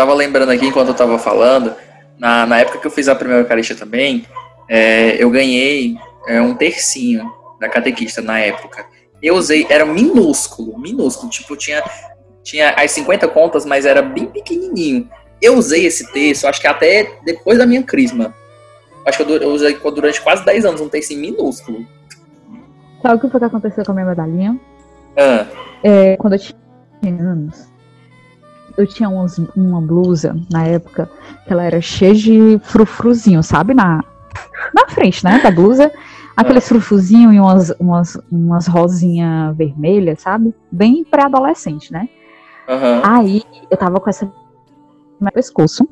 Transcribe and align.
tava 0.00 0.14
lembrando 0.14 0.48
aqui 0.48 0.66
enquanto 0.66 0.88
eu 0.88 0.94
tava 0.94 1.18
falando, 1.18 1.74
na, 2.18 2.46
na 2.46 2.60
época 2.60 2.78
que 2.78 2.86
eu 2.86 2.90
fiz 2.90 3.06
a 3.06 3.14
primeira 3.14 3.42
Eucaristia 3.42 3.76
também, 3.76 4.24
é, 4.66 5.22
eu 5.22 5.28
ganhei 5.28 5.94
é, 6.26 6.40
um 6.40 6.54
tercinho 6.54 7.30
da 7.60 7.68
catequista 7.68 8.22
na 8.22 8.38
época. 8.38 8.86
Eu 9.22 9.34
usei, 9.34 9.66
era 9.68 9.84
minúsculo, 9.84 10.78
minúsculo, 10.78 11.28
tipo, 11.30 11.54
tinha, 11.54 11.84
tinha 12.42 12.70
as 12.70 12.90
50 12.92 13.28
contas, 13.28 13.66
mas 13.66 13.84
era 13.84 14.00
bem 14.00 14.24
pequenininho. 14.24 15.06
Eu 15.42 15.56
usei 15.56 15.84
esse 15.84 16.10
texto, 16.12 16.46
acho 16.46 16.62
que 16.62 16.66
até 16.66 17.18
depois 17.22 17.58
da 17.58 17.66
minha 17.66 17.82
crisma. 17.82 18.34
Acho 19.06 19.22
que 19.22 19.30
eu, 19.30 19.36
eu 19.36 19.50
usei 19.50 19.74
durante 19.74 20.18
quase 20.22 20.42
10 20.46 20.64
anos 20.64 20.80
um 20.80 20.88
tercinho 20.88 21.20
minúsculo. 21.20 21.84
Sabe 23.02 23.16
o 23.16 23.20
que 23.20 23.28
foi 23.28 23.38
que 23.38 23.46
aconteceu 23.46 23.84
com 23.84 23.92
a 23.92 23.94
minha 23.94 24.06
medalhinha? 24.06 24.58
Ah. 25.14 25.46
É, 25.82 26.16
quando 26.16 26.34
eu 26.34 26.38
tinha 26.38 27.22
anos, 27.22 27.70
eu 28.76 28.86
tinha 28.86 29.08
umas, 29.08 29.38
uma 29.56 29.80
blusa 29.80 30.36
na 30.50 30.64
época 30.64 31.10
que 31.46 31.52
ela 31.52 31.64
era 31.64 31.80
cheia 31.80 32.14
de 32.14 32.60
frufruzinho, 32.62 33.42
sabe? 33.42 33.74
Na, 33.74 34.02
na 34.74 34.88
frente, 34.88 35.24
né? 35.24 35.40
Da 35.42 35.50
blusa. 35.50 35.90
Aqueles 36.36 36.66
frufruzinho 36.66 37.32
e 37.32 37.40
umas, 37.40 37.70
umas, 37.78 38.18
umas 38.30 38.66
rosinhas 38.66 39.54
vermelhas, 39.56 40.20
sabe? 40.20 40.54
Bem 40.70 41.04
pré-adolescente, 41.04 41.92
né? 41.92 42.08
Uhum. 42.68 43.00
Aí 43.02 43.42
eu 43.70 43.76
tava 43.76 44.00
com 44.00 44.08
essa 44.08 44.30
no 45.20 45.30
pescoço. 45.30 45.86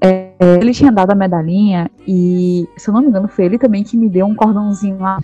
É, 0.00 0.32
ele 0.58 0.72
tinha 0.72 0.90
dado 0.90 1.10
a 1.10 1.14
medalhinha 1.14 1.90
e, 2.08 2.66
se 2.76 2.88
eu 2.88 2.94
não 2.94 3.02
me 3.02 3.08
engano, 3.08 3.28
foi 3.28 3.44
ele 3.44 3.58
também 3.58 3.84
que 3.84 3.96
me 3.96 4.08
deu 4.08 4.26
um 4.26 4.34
cordãozinho 4.34 4.98
lá. 4.98 5.20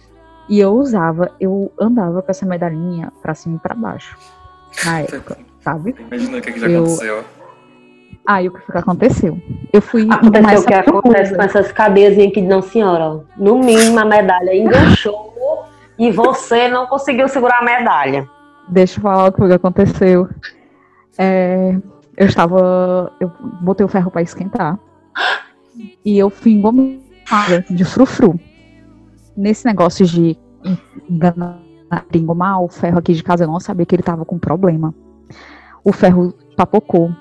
E 0.48 0.61
eu 0.61 0.75
usava, 0.75 1.33
eu 1.41 1.73
andava 1.80 2.23
com 2.23 2.30
essa 2.30 2.45
medalhinha 2.45 3.12
pra 3.23 3.34
cima 3.34 3.56
e 3.56 3.58
pra 3.58 3.75
baixo. 3.75 4.17
Na 4.84 5.00
época, 5.02 5.39
sabe? 5.67 5.97
Imagina 5.98 6.39
o 6.39 6.41
que, 6.41 6.53
que 6.53 6.61
já 6.61 6.69
Eu- 6.69 6.84
aconteceu. 6.84 7.25
Aí 8.28 8.48
o 8.48 8.53
que 8.53 8.61
foi 8.61 8.72
que 8.72 8.78
aconteceu? 8.78 9.41
Eu 9.73 9.83
fui 9.83 10.08
Aconteceu 10.11 10.61
o 10.61 10.67
que 10.67 10.75
acontece 10.75 11.34
com 11.34 11.42
essas 11.42 11.70
cadeiazinhas 11.73 12.31
aqui 12.31 12.41
de 12.41 12.47
não 12.48 12.62
senhora. 12.62 13.25
No 13.36 13.58
mínimo 13.58 13.98
a 14.00 14.05
medalha 14.05 14.55
enganchou 14.55 15.33
e 15.98 16.11
você 16.11 16.69
não 16.69 16.86
conseguiu 16.86 17.28
segurar 17.28 17.58
a 17.61 17.64
medalha. 17.64 18.28
Deixa 18.69 18.98
eu 18.98 19.03
falar 19.03 19.27
o 19.28 19.33
que 19.33 19.39
foi 19.39 19.48
que 19.48 19.55
aconteceu. 19.55 20.28
É, 21.19 21.77
eu 22.17 22.27
estava. 22.27 23.12
Eu 23.20 23.30
botei 23.61 23.86
o 23.86 23.89
ferro 23.89 24.11
pra 24.11 24.23
esquentar. 24.23 24.77
E 26.05 26.19
eu 26.19 26.28
fui 26.30 26.53
engomada 26.53 27.64
de 27.70 27.84
frufru. 27.84 28.39
Nesse 29.36 29.64
negócio 29.67 30.05
de 30.05 30.36
enganar, 31.08 31.61
engomar 32.12 32.61
o 32.61 32.69
ferro 32.69 32.98
aqui 32.98 33.12
de 33.14 33.23
casa, 33.23 33.45
eu 33.45 33.48
não 33.48 33.61
sabia 33.61 33.86
que 33.86 33.95
ele 33.95 34.03
tava 34.03 34.25
com 34.25 34.36
problema. 34.36 34.92
O 35.87 35.92
ferro 35.92 36.34
papocou 36.56 37.12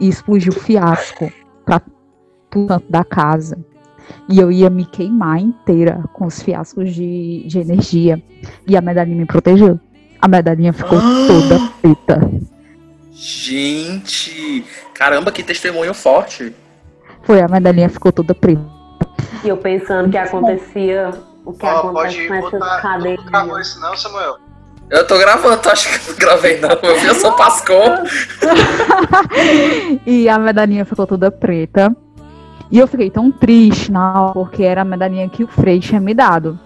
e 0.00 0.08
explodiu 0.08 0.54
fiasco 0.54 1.30
pra 1.66 1.82
todo 2.48 2.66
canto 2.66 2.90
da 2.90 3.04
casa. 3.04 3.58
E 4.26 4.40
eu 4.40 4.50
ia 4.50 4.70
me 4.70 4.86
queimar 4.86 5.38
inteira 5.38 6.02
com 6.14 6.24
os 6.24 6.40
fiascos 6.40 6.94
de, 6.94 7.44
de 7.46 7.58
energia. 7.58 8.22
E 8.66 8.74
a 8.74 8.80
medalhinha 8.80 9.18
me 9.18 9.26
protegeu. 9.26 9.78
A 10.18 10.26
medalhinha 10.26 10.72
ficou 10.72 10.98
Ah! 10.98 11.26
toda 11.28 11.68
preta. 11.82 12.30
Gente, 13.12 14.64
caramba, 14.94 15.30
que 15.30 15.42
testemunho 15.42 15.92
forte. 15.92 16.54
Foi, 17.24 17.42
a 17.42 17.48
medalhinha 17.48 17.90
ficou 17.90 18.10
toda 18.10 18.34
preta. 18.34 18.64
E 19.44 19.48
eu 19.48 19.58
pensando 19.58 20.10
que 20.10 20.16
acontecia 20.16 21.10
o 21.44 21.52
que 21.52 21.66
Ó, 21.66 21.80
acontece 21.80 22.28
pode 22.28 22.28
com 22.28 22.56
essas 22.56 23.66
isso 23.66 23.78
não, 23.78 23.94
Samuel? 23.94 24.38
Eu 24.90 25.06
tô 25.06 25.18
gravando, 25.18 25.60
tu 25.60 25.68
acha 25.68 25.88
que 25.98 26.08
eu 26.08 26.12
não 26.12 26.18
gravei 26.20 26.60
não? 26.60 26.70
Eu 26.70 27.00
vi, 27.00 27.06
eu 27.06 27.14
sou 27.14 27.32
Pascou. 27.32 27.82
e 30.06 30.28
a 30.28 30.38
medalhinha 30.38 30.84
ficou 30.84 31.06
toda 31.06 31.30
preta. 31.30 31.94
E 32.70 32.78
eu 32.78 32.86
fiquei 32.86 33.10
tão 33.10 33.30
triste 33.30 33.90
na 33.92 34.22
hora, 34.22 34.32
porque 34.32 34.62
era 34.62 34.82
a 34.82 34.84
medalhinha 34.84 35.28
que 35.28 35.44
o 35.44 35.48
Frei 35.48 35.80
tinha 35.80 36.00
me 36.00 36.14
dado. 36.14 36.58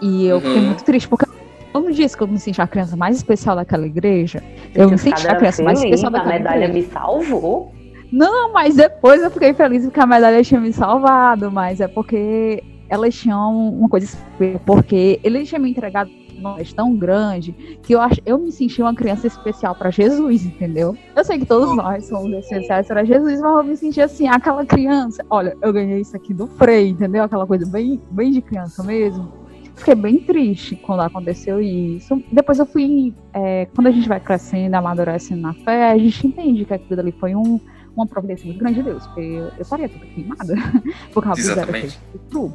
E 0.00 0.26
eu 0.26 0.40
fiquei 0.40 0.56
Uhum. 0.58 0.66
muito 0.66 0.84
triste, 0.84 1.08
porque 1.08 1.26
todo 1.72 1.92
dia 1.92 2.08
que 2.08 2.20
eu 2.22 2.26
me 2.28 2.38
senti 2.38 2.60
a 2.60 2.66
criança 2.66 2.96
mais 2.96 3.16
especial 3.16 3.56
daquela 3.56 3.86
igreja, 3.86 4.42
eu 4.74 4.90
me 4.90 4.98
senti 4.98 5.26
a 5.26 5.34
criança 5.36 5.62
mais 5.62 5.82
especial 5.82 6.08
A 6.08 6.18
daquela 6.18 6.32
medalha 6.34 6.64
igreja. 6.64 6.72
me 6.88 6.92
salvou. 6.92 7.72
Não, 8.12 8.52
mas 8.52 8.76
depois 8.76 9.22
eu 9.22 9.30
fiquei 9.30 9.52
feliz 9.52 9.84
porque 9.84 10.00
a 10.00 10.06
medalha 10.06 10.42
tinha 10.42 10.60
me 10.60 10.72
salvado, 10.72 11.50
mas 11.50 11.80
é 11.80 11.88
porque 11.88 12.62
elas 12.88 13.14
tinham 13.14 13.68
uma 13.68 13.88
coisa 13.88 14.06
especial, 14.06 14.60
porque 14.64 15.18
ele 15.24 15.44
tinha 15.44 15.58
me 15.58 15.70
entregado 15.70 16.10
vez 16.56 16.72
tão 16.72 16.94
grande 16.96 17.52
que 17.82 17.94
eu, 17.94 18.00
ach, 18.00 18.18
eu 18.24 18.38
me 18.38 18.52
senti 18.52 18.80
uma 18.82 18.94
criança 18.94 19.26
especial 19.26 19.74
para 19.74 19.90
Jesus, 19.90 20.44
entendeu? 20.44 20.96
Eu 21.14 21.24
sei 21.24 21.38
que 21.38 21.46
todos 21.46 21.74
nós 21.76 22.06
somos 22.06 22.32
especiais 22.32 22.86
para 22.86 23.04
Jesus, 23.04 23.40
mas 23.40 23.56
eu 23.56 23.64
me 23.64 23.76
senti 23.76 24.00
assim, 24.00 24.28
aquela 24.28 24.64
criança. 24.64 25.24
Olha, 25.30 25.56
eu 25.62 25.72
ganhei 25.72 26.00
isso 26.00 26.16
aqui 26.16 26.32
do 26.32 26.46
Frei, 26.46 26.88
entendeu? 26.88 27.24
Aquela 27.24 27.46
coisa 27.46 27.66
bem, 27.66 28.00
bem 28.10 28.30
de 28.30 28.40
criança 28.40 28.82
mesmo. 28.82 29.46
Fiquei 29.76 29.94
bem 29.94 30.18
triste 30.18 30.74
quando 30.74 31.00
aconteceu 31.00 31.60
isso. 31.60 32.22
Depois 32.32 32.58
eu 32.58 32.64
fui. 32.64 33.14
é, 33.34 33.66
quando 33.74 33.88
a 33.88 33.90
gente 33.90 34.08
vai 34.08 34.18
crescendo, 34.18 34.74
amadurecendo 34.74 35.42
na 35.42 35.52
fé, 35.52 35.90
a 35.90 35.98
gente 35.98 36.26
entende 36.26 36.64
que 36.64 36.72
aquilo 36.72 37.00
ali 37.00 37.12
foi 37.12 37.34
um, 37.34 37.60
uma 37.94 38.06
providência 38.06 38.46
muito 38.46 38.58
grande 38.58 38.76
de 38.76 38.84
Deus. 38.84 39.06
Porque 39.06 39.20
eu, 39.20 39.44
eu 39.48 39.60
estaria 39.60 39.88
toda 39.88 40.06
queimada. 40.06 40.54
Porque 41.12 41.28
a 41.28 41.34
blusa 41.34 41.60
era 41.60 41.60
cheia 41.60 41.88
de 41.88 41.98
frufru. 41.98 42.54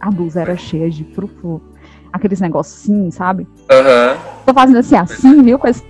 A 0.00 0.10
blusa 0.10 0.40
era 0.40 0.56
cheia 0.56 0.90
de 0.90 1.04
frufru. 1.04 1.62
Aqueles 2.12 2.40
negocinhos, 2.40 3.14
sabe? 3.14 3.46
Aham. 3.70 4.16
Tô 4.44 4.52
fazendo 4.52 4.78
assim, 4.78 4.96
assim, 4.96 5.42
viu? 5.42 5.58
Com 5.58 5.66
esse, 5.68 5.82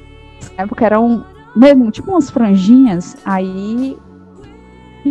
é 0.56 0.64
porque 0.66 0.84
eram 0.84 1.24
mesmo, 1.56 1.90
tipo 1.90 2.10
umas 2.12 2.30
franjinhas. 2.30 3.16
Aí 3.24 3.98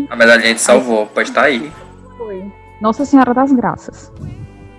A 0.10 0.16
medalhinha 0.16 0.56
te 0.56 0.62
salvou, 0.62 1.06
pode 1.08 1.30
estar 1.30 1.44
aí. 1.44 1.72
foi. 2.18 2.52
Nossa 2.80 3.04
Senhora 3.06 3.34
das 3.34 3.52
Graças. 3.52 4.12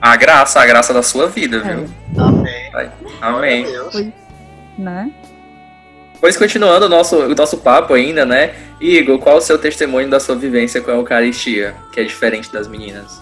A 0.00 0.16
graça, 0.16 0.60
a 0.60 0.66
graça 0.66 0.93
da 0.93 1.03
sua 1.03 1.28
vida, 1.28 1.59
É, 1.59 1.60
viu? 1.76 1.88
Amém. 2.19 2.91
Amém. 3.20 3.62
Meu 3.64 3.72
Deus. 3.82 3.93
Foi. 3.93 4.12
né? 4.78 5.12
Pois 6.20 6.37
continuando 6.37 6.87
o 6.87 6.88
nosso, 6.88 7.16
o 7.16 7.34
nosso 7.34 7.59
papo 7.59 7.94
ainda, 7.94 8.25
né? 8.25 8.54
Igor, 8.81 9.19
qual 9.19 9.37
o 9.37 9.41
seu 9.41 9.59
testemunho 9.59 10.09
da 10.09 10.19
sua 10.19 10.34
vivência 10.34 10.81
com 10.81 10.91
a 10.91 10.94
Eucaristia, 10.94 11.75
que 11.93 12.00
é 12.00 12.04
diferente 12.04 12.53
das 12.53 12.66
meninas? 12.69 13.20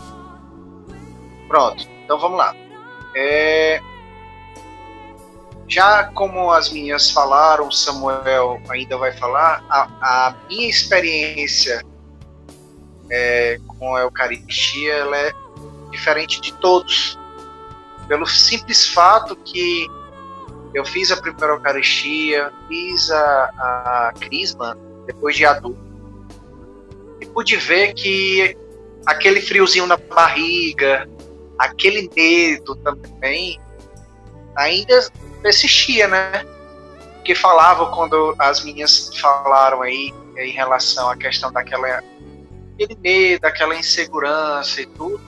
Pronto, 1.48 1.87
então 2.04 2.19
vamos 2.19 2.38
lá. 2.38 2.54
É, 3.15 3.81
Já 5.71 6.04
como 6.15 6.50
as 6.50 6.69
minhas 6.72 7.12
falaram, 7.12 7.71
Samuel 7.71 8.60
ainda 8.69 8.98
vai 8.98 9.12
falar, 9.12 9.65
a, 9.71 9.82
a 10.03 10.34
minha 10.48 10.69
experiência 10.69 11.81
é, 13.09 13.56
com 13.69 13.94
a 13.94 14.00
Eucaristia 14.00 14.93
ela 14.94 15.16
é 15.16 15.32
diferente 15.93 16.41
de 16.41 16.53
todos. 16.54 17.16
Pelo 18.09 18.26
simples 18.26 18.88
fato 18.88 19.37
que 19.37 19.87
eu 20.75 20.84
fiz 20.84 21.12
a 21.12 21.16
primeira 21.16 21.54
Eucaristia, 21.54 22.53
fiz 22.66 23.09
a, 23.12 23.44
a 23.56 24.12
Crisma 24.19 24.77
depois 25.06 25.37
de 25.37 25.44
adulto. 25.44 25.78
E 27.21 27.27
pude 27.27 27.56
ver 27.56 27.94
que 27.94 28.56
aquele 29.06 29.41
friozinho 29.41 29.87
na 29.87 29.97
barriga, 29.97 31.09
aquele 31.60 32.10
medo 32.16 32.75
também 32.76 33.60
ainda 34.56 35.06
persistia, 35.43 36.09
né? 36.09 36.44
Que 37.22 37.34
falava 37.34 37.91
quando 37.94 38.34
as 38.38 38.65
meninas 38.65 39.15
falaram 39.19 39.82
aí 39.82 40.12
em 40.38 40.53
relação 40.53 41.10
à 41.10 41.16
questão 41.16 41.53
daquela 41.53 42.03
aquele 42.75 42.98
medo, 42.98 43.44
aquela 43.44 43.76
insegurança 43.76 44.81
e 44.81 44.87
tudo. 44.87 45.21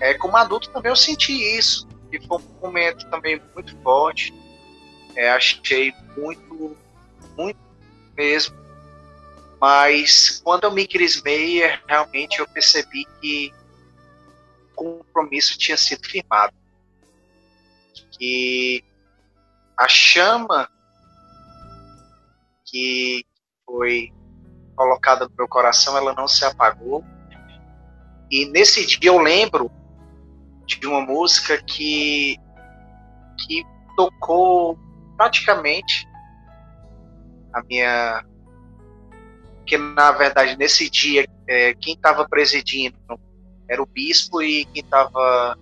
É, 0.00 0.12
como 0.14 0.36
adulto 0.36 0.68
também 0.68 0.90
eu 0.90 0.96
senti 0.96 1.32
isso, 1.32 1.88
e 2.12 2.20
foi 2.26 2.36
um 2.36 2.60
momento 2.60 3.08
também 3.08 3.40
muito 3.54 3.74
forte. 3.78 4.34
É, 5.16 5.30
achei 5.30 5.94
muito, 6.14 6.76
muito 7.38 7.58
mesmo. 8.14 8.54
Mas 9.58 10.42
quando 10.44 10.64
eu 10.64 10.72
me 10.72 10.86
crismei, 10.86 11.62
é, 11.62 11.78
realmente 11.88 12.38
eu 12.38 12.46
percebi 12.48 13.06
que 13.20 13.54
compromisso 14.82 15.58
tinha 15.58 15.76
sido 15.76 16.06
firmado. 16.06 16.54
Que 18.18 18.84
a 19.76 19.88
chama 19.88 20.68
que 22.64 23.24
foi 23.64 24.12
colocada 24.74 25.26
no 25.28 25.34
meu 25.36 25.48
coração, 25.48 25.96
ela 25.96 26.14
não 26.14 26.26
se 26.26 26.44
apagou. 26.44 27.04
E 28.30 28.46
nesse 28.46 28.86
dia 28.86 29.10
eu 29.10 29.18
lembro 29.18 29.70
de 30.66 30.86
uma 30.86 31.00
música 31.00 31.62
que, 31.62 32.36
que 33.40 33.62
tocou 33.96 34.78
praticamente 35.16 36.08
a 37.52 37.62
minha. 37.64 38.24
Que 39.66 39.76
na 39.76 40.10
verdade 40.12 40.56
nesse 40.56 40.88
dia 40.88 41.26
é, 41.46 41.74
quem 41.74 41.94
estava 41.94 42.26
presidindo 42.26 42.98
era 43.72 43.82
o 43.82 43.86
bispo 43.86 44.42
e 44.42 44.66
quem 44.66 44.82
estava 44.82 45.58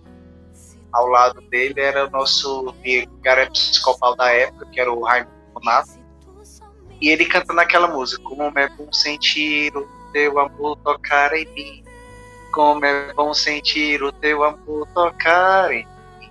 ao 0.91 1.07
lado 1.07 1.39
dele 1.49 1.79
era 1.79 2.07
o 2.07 2.09
nosso 2.09 2.75
vigário 2.83 3.43
episcopal 3.43 4.17
da 4.17 4.29
época, 4.31 4.65
que 4.65 4.81
era 4.81 4.91
o 4.91 5.01
Raimundo 5.01 5.31
Nato. 5.63 6.01
E 6.99 7.07
ele 7.09 7.25
cantando 7.25 7.61
aquela 7.61 7.87
música, 7.87 8.21
como 8.23 8.59
é 8.59 8.67
bom 8.67 8.91
sentir 8.91 9.73
o 9.75 9.87
teu 10.11 10.37
amor 10.39 10.75
tocar 10.77 11.33
em 11.33 11.45
mim. 11.53 11.85
Como 12.51 12.83
é 12.85 13.13
bom 13.13 13.33
sentir 13.33 14.03
o 14.03 14.11
teu 14.11 14.43
amor 14.43 14.85
tocar 14.93 15.71
em 15.71 15.87
mim. 16.19 16.29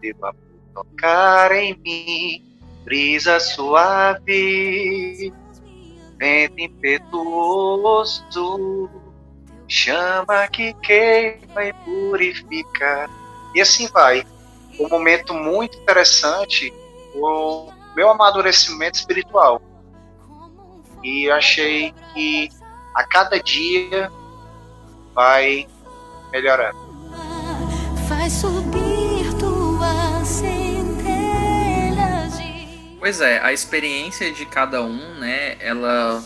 Teu 0.00 0.14
amor 0.22 0.36
tocar 0.72 1.50
em 1.52 1.76
mim. 1.78 2.44
Brisa 2.84 3.40
suave, 3.40 5.32
vento 6.16 6.60
impetuoso, 6.60 8.16
chama 9.68 10.46
que 10.48 10.74
queima 10.74 11.64
e 11.64 11.72
purifica. 11.72 13.08
E 13.54 13.60
assim 13.60 13.88
vai. 13.88 14.24
Um 14.78 14.88
momento 14.88 15.32
muito 15.32 15.78
interessante, 15.78 16.72
o 17.14 17.72
meu 17.94 18.10
amadurecimento 18.10 18.98
espiritual. 18.98 19.62
E 21.02 21.30
achei 21.30 21.94
que 22.12 22.50
a 22.94 23.04
cada 23.04 23.40
dia 23.40 24.10
vai 25.14 25.66
melhorando. 26.30 26.78
Faz 28.08 28.32
subir 28.34 29.32
tuas 29.38 30.28
centelhas 30.28 30.96
de... 32.38 32.96
Pois 32.98 33.20
é, 33.20 33.40
a 33.40 33.52
experiência 33.52 34.32
de 34.32 34.44
cada 34.46 34.82
um, 34.82 35.14
né, 35.14 35.56
ela 35.60 36.22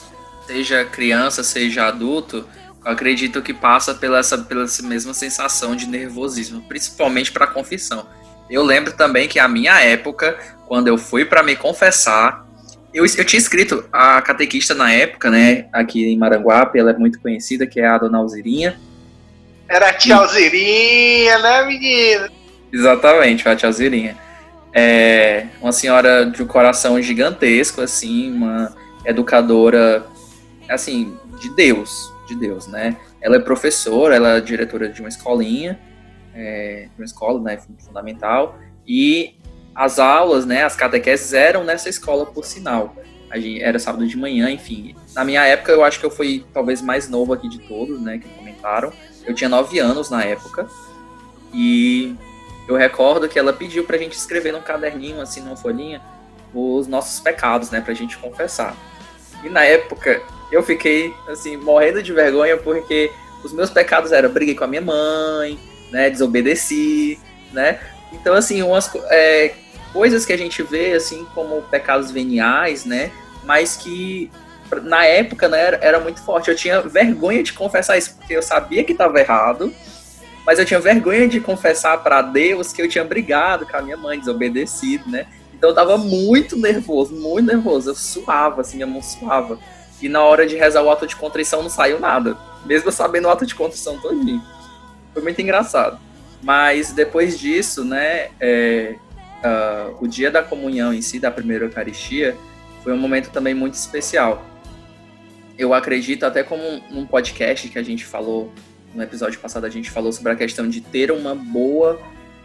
seja 0.46 0.84
criança, 0.84 1.42
seja 1.44 1.86
adulto, 1.86 2.46
eu 2.84 2.92
acredito 2.92 3.42
que 3.42 3.52
passa 3.52 3.94
pela 3.94 4.18
essa, 4.18 4.38
pela 4.38 4.64
essa 4.64 4.82
mesma 4.82 5.12
sensação 5.12 5.76
de 5.76 5.86
nervosismo, 5.86 6.62
principalmente 6.62 7.30
para 7.30 7.44
a 7.44 7.48
confissão. 7.48 8.06
Eu 8.48 8.62
lembro 8.62 8.92
também 8.92 9.28
que 9.28 9.38
a 9.38 9.46
minha 9.46 9.80
época, 9.80 10.38
quando 10.66 10.88
eu 10.88 10.96
fui 10.96 11.24
para 11.24 11.42
me 11.42 11.54
confessar, 11.54 12.46
eu, 12.92 13.04
eu 13.04 13.24
tinha 13.24 13.38
escrito 13.38 13.84
a 13.92 14.20
catequista 14.22 14.74
na 14.74 14.92
época, 14.92 15.30
né, 15.30 15.66
aqui 15.72 16.04
em 16.04 16.18
Maranguape, 16.18 16.78
ela 16.78 16.90
é 16.90 16.96
muito 16.96 17.20
conhecida, 17.20 17.66
que 17.66 17.80
é 17.80 17.86
a 17.86 17.98
dona 17.98 18.18
Alzirinha. 18.18 18.80
Era 19.68 19.90
a 19.90 19.92
tia 19.92 20.16
Alzirinha, 20.16 21.38
né, 21.38 21.64
menina? 21.64 22.30
Exatamente, 22.72 23.48
a 23.48 23.54
tia 23.54 23.68
Alzirinha. 23.68 24.16
É 24.72 25.46
uma 25.60 25.72
senhora 25.72 26.26
de 26.26 26.42
um 26.42 26.46
coração 26.46 27.00
gigantesco, 27.00 27.80
assim, 27.80 28.32
uma 28.32 28.74
educadora, 29.04 30.04
assim, 30.68 31.16
de 31.40 31.54
Deus, 31.54 32.09
de 32.30 32.40
Deus, 32.40 32.66
né? 32.66 32.96
Ela 33.20 33.36
é 33.36 33.40
professora, 33.40 34.16
ela 34.16 34.36
é 34.36 34.40
diretora 34.40 34.88
de 34.88 35.00
uma 35.00 35.08
escolinha, 35.08 35.78
é, 36.34 36.88
de 36.94 37.00
uma 37.00 37.04
escola, 37.04 37.40
né, 37.40 37.58
fundamental, 37.78 38.58
e 38.86 39.34
as 39.74 39.98
aulas, 39.98 40.46
né, 40.46 40.64
as 40.64 40.76
catequeses 40.76 41.32
eram 41.32 41.64
nessa 41.64 41.88
escola, 41.88 42.26
por 42.26 42.44
sinal. 42.44 42.94
A 43.30 43.38
gente, 43.38 43.62
era 43.62 43.78
sábado 43.78 44.06
de 44.06 44.16
manhã, 44.16 44.50
enfim. 44.50 44.94
Na 45.14 45.24
minha 45.24 45.44
época, 45.44 45.70
eu 45.70 45.84
acho 45.84 46.00
que 46.00 46.06
eu 46.06 46.10
fui 46.10 46.44
talvez 46.52 46.82
mais 46.82 47.08
novo 47.08 47.32
aqui 47.32 47.48
de 47.48 47.58
todos, 47.60 48.00
né, 48.00 48.18
que 48.18 48.28
comentaram. 48.28 48.92
Eu 49.24 49.34
tinha 49.34 49.48
nove 49.48 49.78
anos 49.78 50.10
na 50.10 50.24
época. 50.24 50.68
E 51.52 52.16
eu 52.68 52.76
recordo 52.76 53.28
que 53.28 53.38
ela 53.38 53.52
pediu 53.52 53.84
pra 53.84 53.98
gente 53.98 54.12
escrever 54.12 54.52
num 54.52 54.62
caderninho, 54.62 55.20
assim, 55.20 55.40
numa 55.40 55.56
folhinha, 55.56 56.00
os 56.52 56.86
nossos 56.86 57.20
pecados, 57.20 57.70
né, 57.70 57.80
pra 57.80 57.94
gente 57.94 58.18
confessar. 58.18 58.76
E 59.44 59.48
na 59.48 59.64
época, 59.64 60.20
eu 60.50 60.62
fiquei, 60.62 61.14
assim, 61.28 61.56
morrendo 61.56 62.02
de 62.02 62.12
vergonha 62.12 62.56
porque 62.56 63.10
os 63.42 63.52
meus 63.52 63.70
pecados 63.70 64.12
eram 64.12 64.30
briguei 64.30 64.54
com 64.54 64.64
a 64.64 64.66
minha 64.66 64.82
mãe, 64.82 65.58
né, 65.90 66.10
desobedeci, 66.10 67.18
né, 67.52 67.78
então, 68.12 68.34
assim, 68.34 68.62
umas 68.62 68.90
é, 69.10 69.54
coisas 69.92 70.26
que 70.26 70.32
a 70.32 70.36
gente 70.36 70.62
vê, 70.62 70.92
assim, 70.92 71.26
como 71.34 71.62
pecados 71.62 72.10
veniais, 72.10 72.84
né? 72.84 73.10
Mas 73.44 73.76
que 73.76 74.30
na 74.82 75.04
época 75.04 75.48
né, 75.48 75.60
era, 75.60 75.78
era 75.82 76.00
muito 76.00 76.22
forte. 76.22 76.50
Eu 76.50 76.56
tinha 76.56 76.80
vergonha 76.82 77.42
de 77.42 77.52
confessar 77.52 77.96
isso, 77.98 78.16
porque 78.16 78.34
eu 78.34 78.42
sabia 78.42 78.84
que 78.84 78.92
estava 78.92 79.18
errado, 79.18 79.72
mas 80.44 80.58
eu 80.58 80.64
tinha 80.64 80.80
vergonha 80.80 81.28
de 81.28 81.40
confessar 81.40 82.02
para 82.02 82.22
Deus 82.22 82.72
que 82.72 82.82
eu 82.82 82.88
tinha 82.88 83.04
brigado 83.04 83.66
com 83.66 83.76
a 83.76 83.82
minha 83.82 83.96
mãe, 83.96 84.18
desobedecido, 84.18 85.08
né? 85.08 85.26
Então 85.54 85.70
eu 85.70 85.74
tava 85.74 85.96
muito 85.98 86.56
nervoso, 86.56 87.14
muito 87.14 87.46
nervoso. 87.46 87.90
Eu 87.90 87.94
suava, 87.94 88.62
assim, 88.62 88.76
minha 88.76 88.86
mão 88.86 89.02
suava. 89.02 89.58
E 90.02 90.08
na 90.08 90.22
hora 90.22 90.46
de 90.46 90.56
rezar 90.56 90.82
o 90.82 90.90
ato 90.90 91.06
de 91.06 91.16
contrição 91.16 91.62
não 91.62 91.70
saiu 91.70 92.00
nada. 92.00 92.36
Mesmo 92.64 92.90
sabendo 92.90 93.26
o 93.26 93.30
ato 93.30 93.46
de 93.46 93.54
contrição 93.54 93.98
todinho. 93.98 94.42
Foi 95.12 95.22
muito 95.22 95.40
engraçado. 95.40 95.98
Mas 96.42 96.92
depois 96.92 97.38
disso, 97.38 97.84
né, 97.84 98.30
é, 98.40 98.96
uh, 99.44 99.96
o 100.00 100.08
dia 100.08 100.30
da 100.30 100.42
comunhão 100.42 100.92
em 100.92 101.02
si, 101.02 101.18
da 101.18 101.30
primeira 101.30 101.66
Eucaristia, 101.66 102.36
foi 102.82 102.92
um 102.92 102.98
momento 102.98 103.30
também 103.30 103.54
muito 103.54 103.74
especial. 103.74 104.44
Eu 105.58 105.74
acredito, 105.74 106.24
até 106.24 106.42
como 106.42 106.62
num 106.90 107.06
podcast 107.06 107.68
que 107.68 107.78
a 107.78 107.82
gente 107.82 108.06
falou, 108.06 108.50
no 108.94 109.02
episódio 109.02 109.38
passado, 109.38 109.66
a 109.66 109.68
gente 109.68 109.90
falou 109.90 110.12
sobre 110.12 110.32
a 110.32 110.36
questão 110.36 110.66
de 110.66 110.80
ter 110.80 111.12
uma 111.12 111.34
boa 111.34 112.00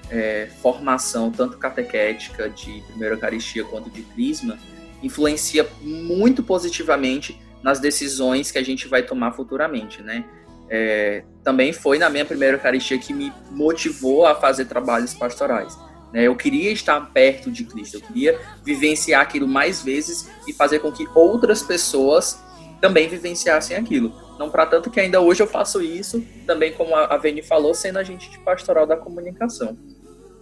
é, 0.10 0.50
formação, 0.62 1.32
tanto 1.32 1.58
catequética 1.58 2.50
de 2.50 2.84
primeira 2.88 3.16
Eucaristia 3.16 3.64
quanto 3.64 3.90
de 3.90 4.02
Crisma, 4.02 4.58
influencia 5.06 5.68
muito 5.82 6.42
positivamente 6.44 7.40
nas 7.62 7.80
decisões 7.80 8.52
que 8.52 8.58
a 8.58 8.64
gente 8.64 8.88
vai 8.88 9.04
tomar 9.04 9.32
futuramente, 9.32 10.02
né? 10.02 10.26
é, 10.70 11.24
também 11.44 11.72
foi 11.72 11.98
na 11.98 12.10
minha 12.10 12.26
primeira 12.26 12.58
Eucaristia 12.58 12.98
que 12.98 13.14
me 13.14 13.32
motivou 13.52 14.26
a 14.26 14.36
fazer 14.36 14.66
trabalhos 14.66 15.14
pastorais. 15.14 15.78
Né? 16.12 16.24
Eu 16.24 16.36
queria 16.36 16.72
estar 16.72 17.00
perto 17.12 17.52
de 17.52 17.64
Cristo, 17.64 17.98
eu 17.98 18.02
queria 18.02 18.40
vivenciar 18.64 19.22
aquilo 19.22 19.48
mais 19.48 19.82
vezes 19.82 20.30
e 20.48 20.54
fazer 20.54 20.80
com 20.80 20.92
que 20.92 21.08
outras 21.14 21.62
pessoas 21.62 22.40
também 22.82 23.08
vivenciassem 23.08 23.78
aquilo. 23.78 24.14
Não 24.40 24.50
para 24.50 24.66
tanto 24.66 24.90
que 24.90 25.00
ainda 25.00 25.22
hoje 25.22 25.42
eu 25.42 25.48
faço 25.48 25.82
isso, 25.82 26.24
também 26.46 26.74
como 26.74 26.94
a 26.96 27.16
Veni 27.18 27.42
falou, 27.42 27.74
sendo 27.74 28.00
agente 28.00 28.30
de 28.30 28.38
pastoral 28.40 28.86
da 28.86 28.98
comunicação. 28.98 29.78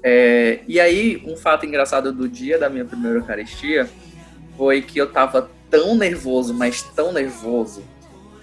É, 0.01 0.59
e 0.67 0.79
aí, 0.79 1.23
um 1.25 1.37
fato 1.37 1.65
engraçado 1.65 2.11
do 2.11 2.27
dia 2.27 2.57
da 2.57 2.69
minha 2.69 2.83
primeira 2.83 3.19
Eucaristia 3.19 3.87
foi 4.57 4.81
que 4.81 4.99
eu 4.99 5.05
estava 5.05 5.49
tão 5.69 5.95
nervoso, 5.95 6.53
mas 6.53 6.81
tão 6.81 7.11
nervoso, 7.11 7.83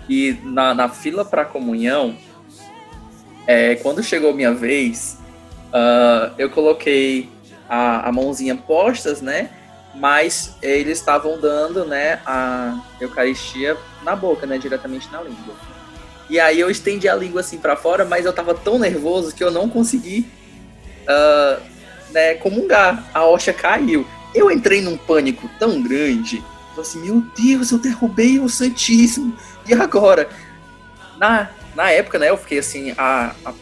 e 0.08 0.36
na, 0.42 0.74
na 0.74 0.88
fila 0.88 1.24
para 1.24 1.44
comunhão, 1.44 2.16
é, 3.46 3.76
quando 3.76 4.02
chegou 4.02 4.34
minha 4.34 4.52
vez, 4.52 5.18
uh, 5.68 6.34
eu 6.36 6.50
coloquei 6.50 7.28
a, 7.68 8.08
a 8.08 8.12
mãozinha 8.12 8.56
postas, 8.56 9.22
né? 9.22 9.50
Mas 9.94 10.56
eles 10.60 10.98
estavam 10.98 11.40
dando, 11.40 11.84
né, 11.84 12.20
a 12.24 12.80
Eucaristia 13.00 13.76
na 14.04 14.14
boca, 14.14 14.46
né, 14.46 14.58
diretamente 14.58 15.08
na 15.10 15.22
língua. 15.22 15.54
E 16.28 16.38
aí 16.38 16.60
eu 16.60 16.70
estendi 16.70 17.08
a 17.08 17.14
língua 17.14 17.40
assim 17.40 17.58
para 17.58 17.76
fora, 17.76 18.04
mas 18.04 18.24
eu 18.24 18.32
tava 18.32 18.54
tão 18.54 18.78
nervoso 18.78 19.34
que 19.34 19.42
eu 19.42 19.50
não 19.50 19.68
consegui, 19.68 20.28
uh, 21.02 21.60
né, 22.10 22.34
comungar. 22.34 23.08
A 23.14 23.24
hoxa 23.24 23.52
caiu. 23.52 24.06
Eu 24.34 24.50
entrei 24.50 24.80
num 24.80 24.96
pânico 24.96 25.50
tão 25.58 25.82
grande, 25.82 26.42
eu 26.76 26.82
assim, 26.82 27.00
meu 27.00 27.22
Deus, 27.36 27.70
eu 27.70 27.78
derrubei 27.78 28.38
o 28.38 28.48
Santíssimo 28.48 29.36
e 29.66 29.74
agora? 29.74 30.28
Na, 31.18 31.50
na 31.74 31.90
época, 31.90 32.18
né, 32.18 32.30
eu 32.30 32.36
fiquei 32.36 32.58
assim, 32.58 32.94
a, 32.96 33.34
a 33.44 33.52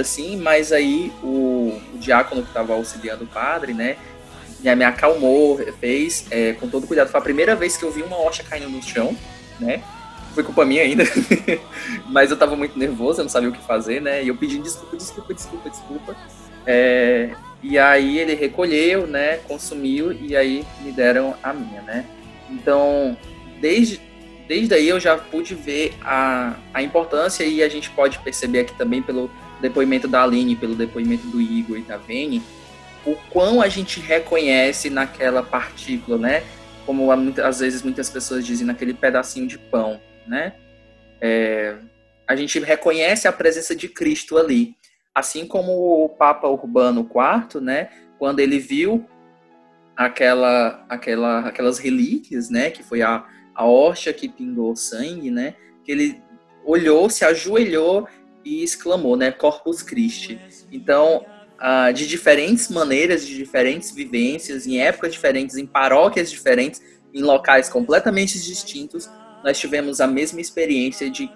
assim, 0.00 0.36
mas 0.36 0.72
aí 0.72 1.12
o, 1.22 1.80
o 1.92 1.98
diácono 1.98 2.42
que 2.42 2.48
estava 2.48 2.72
auxiliando 2.72 3.24
o 3.24 3.26
padre, 3.26 3.74
né, 3.74 3.96
me 4.74 4.84
acalmou, 4.84 5.58
fez 5.80 6.26
é, 6.30 6.52
com 6.54 6.68
todo 6.68 6.86
cuidado. 6.86 7.10
Foi 7.10 7.20
a 7.20 7.22
primeira 7.22 7.54
vez 7.54 7.76
que 7.76 7.84
eu 7.84 7.90
vi 7.90 8.02
uma 8.02 8.16
hoxa 8.16 8.42
caindo 8.42 8.70
no 8.70 8.82
chão, 8.82 9.14
né? 9.60 9.82
Foi 10.34 10.42
culpa 10.42 10.64
minha 10.64 10.82
ainda, 10.82 11.04
mas 12.08 12.30
eu 12.30 12.36
tava 12.36 12.56
muito 12.56 12.78
nervoso, 12.78 13.20
eu 13.20 13.24
não 13.24 13.30
sabia 13.30 13.50
o 13.50 13.52
que 13.52 13.64
fazer, 13.64 14.00
né? 14.00 14.24
E 14.24 14.28
eu 14.28 14.36
pedi 14.36 14.58
desculpa, 14.58 14.96
desculpa, 14.96 15.34
desculpa, 15.34 15.70
desculpa. 15.70 16.16
É, 16.66 17.34
e 17.66 17.78
aí 17.78 18.18
ele 18.18 18.34
recolheu, 18.34 19.06
né? 19.06 19.38
Consumiu 19.38 20.12
e 20.12 20.36
aí 20.36 20.66
me 20.82 20.92
deram 20.92 21.34
a 21.42 21.50
minha, 21.50 21.80
né? 21.80 22.04
Então, 22.50 23.16
desde 23.58 23.98
desde 24.46 24.74
aí 24.74 24.86
eu 24.86 25.00
já 25.00 25.16
pude 25.16 25.54
ver 25.54 25.94
a, 26.02 26.56
a 26.74 26.82
importância 26.82 27.42
e 27.42 27.62
a 27.62 27.68
gente 27.70 27.88
pode 27.88 28.18
perceber 28.18 28.60
aqui 28.60 28.76
também 28.76 29.00
pelo 29.00 29.30
depoimento 29.62 30.06
da 30.06 30.22
Aline, 30.22 30.54
pelo 30.54 30.74
depoimento 30.74 31.26
do 31.28 31.40
Igor 31.40 31.78
e 31.78 31.82
da 31.82 31.96
Vene, 31.96 32.42
o 33.06 33.16
quão 33.30 33.62
a 33.62 33.68
gente 33.68 33.98
reconhece 33.98 34.90
naquela 34.90 35.42
partícula, 35.42 36.18
né? 36.18 36.44
Como 36.84 37.10
às 37.10 37.60
vezes 37.60 37.82
muitas 37.82 38.10
pessoas 38.10 38.44
dizem, 38.44 38.66
naquele 38.66 38.92
pedacinho 38.92 39.46
de 39.46 39.56
pão, 39.56 39.98
né? 40.26 40.52
É, 41.18 41.76
a 42.28 42.36
gente 42.36 42.58
reconhece 42.60 43.26
a 43.26 43.32
presença 43.32 43.74
de 43.74 43.88
Cristo 43.88 44.36
ali. 44.36 44.76
Assim 45.14 45.46
como 45.46 46.04
o 46.04 46.08
Papa 46.08 46.48
Urbano 46.48 47.08
IV, 47.08 47.60
né? 47.60 47.88
Quando 48.18 48.40
ele 48.40 48.58
viu 48.58 49.06
aquela, 49.96 50.84
aquela, 50.88 51.40
aquelas 51.40 51.78
relíquias, 51.78 52.50
né? 52.50 52.70
Que 52.70 52.82
foi 52.82 53.02
a, 53.02 53.24
a 53.54 53.66
hoxa 53.66 54.12
que 54.12 54.28
pingou 54.28 54.74
sangue, 54.74 55.30
né? 55.30 55.54
Que 55.84 55.92
ele 55.92 56.22
olhou, 56.64 57.08
se 57.08 57.24
ajoelhou 57.24 58.08
e 58.44 58.62
exclamou, 58.62 59.16
né? 59.16 59.30
Corpus 59.30 59.82
Christi. 59.82 60.40
Então, 60.72 61.24
ah, 61.58 61.92
de 61.92 62.06
diferentes 62.06 62.68
maneiras, 62.68 63.26
de 63.26 63.36
diferentes 63.36 63.92
vivências, 63.92 64.66
em 64.66 64.80
épocas 64.80 65.12
diferentes, 65.12 65.56
em 65.56 65.66
paróquias 65.66 66.30
diferentes, 66.30 66.82
em 67.12 67.22
locais 67.22 67.68
completamente 67.68 68.40
distintos, 68.42 69.08
nós 69.44 69.58
tivemos 69.58 70.00
a 70.00 70.06
mesma 70.06 70.40
experiência 70.40 71.08
de, 71.08 71.30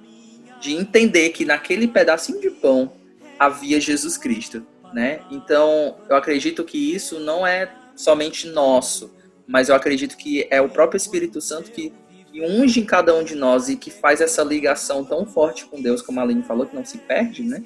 de 0.60 0.74
entender 0.74 1.30
que 1.30 1.44
naquele 1.44 1.86
pedacinho 1.86 2.40
de 2.40 2.50
pão 2.50 2.92
havia 3.38 3.80
Jesus 3.80 4.16
Cristo, 4.16 4.66
né? 4.92 5.20
Então, 5.30 5.96
eu 6.08 6.16
acredito 6.16 6.64
que 6.64 6.94
isso 6.94 7.20
não 7.20 7.46
é 7.46 7.72
somente 7.94 8.48
nosso, 8.48 9.14
mas 9.46 9.68
eu 9.68 9.74
acredito 9.74 10.16
que 10.16 10.46
é 10.50 10.60
o 10.60 10.68
próprio 10.68 10.96
Espírito 10.96 11.40
Santo 11.40 11.70
que, 11.70 11.92
que 12.30 12.42
unge 12.42 12.80
em 12.80 12.84
cada 12.84 13.14
um 13.14 13.24
de 13.24 13.34
nós 13.34 13.68
e 13.68 13.76
que 13.76 13.90
faz 13.90 14.20
essa 14.20 14.42
ligação 14.42 15.04
tão 15.04 15.26
forte 15.26 15.66
com 15.66 15.80
Deus, 15.80 16.02
como 16.02 16.20
a 16.20 16.22
Aline 16.22 16.42
falou, 16.42 16.66
que 16.66 16.76
não 16.76 16.84
se 16.84 16.98
perde, 16.98 17.42
né? 17.42 17.62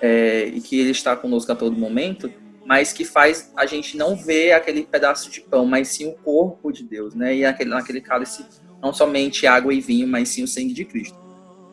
É, 0.00 0.46
e 0.46 0.60
que 0.60 0.78
Ele 0.78 0.90
está 0.90 1.16
conosco 1.16 1.50
a 1.52 1.54
todo 1.54 1.76
momento, 1.76 2.30
mas 2.66 2.92
que 2.92 3.04
faz 3.04 3.52
a 3.56 3.66
gente 3.66 3.96
não 3.96 4.16
ver 4.16 4.52
aquele 4.52 4.84
pedaço 4.84 5.30
de 5.30 5.40
pão, 5.40 5.64
mas 5.64 5.88
sim 5.88 6.08
o 6.08 6.12
corpo 6.12 6.72
de 6.72 6.82
Deus, 6.82 7.14
né? 7.14 7.34
E 7.34 7.44
aquele, 7.44 7.70
naquele 7.70 8.00
cálice, 8.00 8.44
não 8.82 8.92
somente 8.92 9.46
água 9.46 9.72
e 9.72 9.80
vinho, 9.80 10.08
mas 10.08 10.28
sim 10.28 10.42
o 10.42 10.48
sangue 10.48 10.74
de 10.74 10.84
Cristo. 10.84 11.21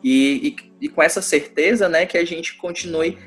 E, 0.02 0.48
e, 0.80 0.86
e 0.86 0.88
com 0.88 1.02
essa 1.02 1.20
certeza, 1.20 1.88
né, 1.88 2.06
que 2.06 2.16
a 2.16 2.24
gente 2.24 2.56
continue 2.56 3.18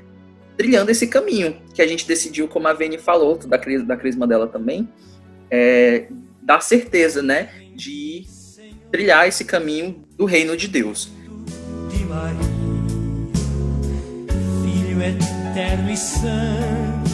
trilhando 0.57 0.91
esse 0.91 1.07
caminho 1.07 1.61
que 1.73 1.81
a 1.81 1.87
gente 1.87 2.07
decidiu, 2.07 2.47
como 2.47 2.67
a 2.67 2.73
Vene 2.73 2.97
falou, 2.97 3.37
da, 3.37 3.57
da 3.57 3.97
crisma 3.97 4.27
dela 4.27 4.47
também, 4.47 4.87
é, 5.49 6.07
da 6.41 6.59
certeza, 6.59 7.21
né, 7.21 7.49
de 7.75 8.25
trilhar 8.91 9.27
esse 9.27 9.45
caminho 9.45 10.05
do 10.15 10.25
reino 10.25 10.55
de 10.55 10.67
Deus. 10.67 11.11
De 11.89 12.05
Maria, 12.05 12.39
Filho 14.61 15.01
eterno 15.01 15.91
e 15.91 15.97
santo. 15.97 17.13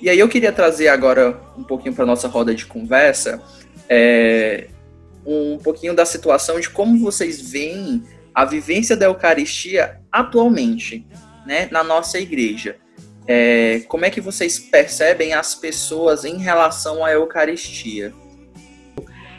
E 0.00 0.08
aí 0.08 0.20
eu 0.20 0.28
queria 0.28 0.52
trazer 0.52 0.86
agora 0.86 1.40
um 1.58 1.64
pouquinho 1.64 1.92
para 1.92 2.06
nossa 2.06 2.28
roda 2.28 2.54
de 2.54 2.64
conversa, 2.64 3.42
é, 3.88 4.68
um 5.26 5.58
pouquinho 5.58 5.94
da 5.94 6.06
situação 6.06 6.60
de 6.60 6.70
como 6.70 6.98
vocês 6.98 7.50
veem 7.50 8.02
a 8.34 8.44
vivência 8.44 8.96
da 8.96 9.06
Eucaristia 9.06 10.00
atualmente, 10.12 11.06
né, 11.46 11.68
na 11.70 11.82
nossa 11.82 12.18
igreja. 12.18 12.76
É, 13.26 13.80
como 13.88 14.04
é 14.04 14.10
que 14.10 14.20
vocês 14.20 14.58
percebem 14.58 15.34
as 15.34 15.54
pessoas 15.54 16.24
em 16.24 16.38
relação 16.38 17.04
à 17.04 17.12
Eucaristia? 17.12 18.12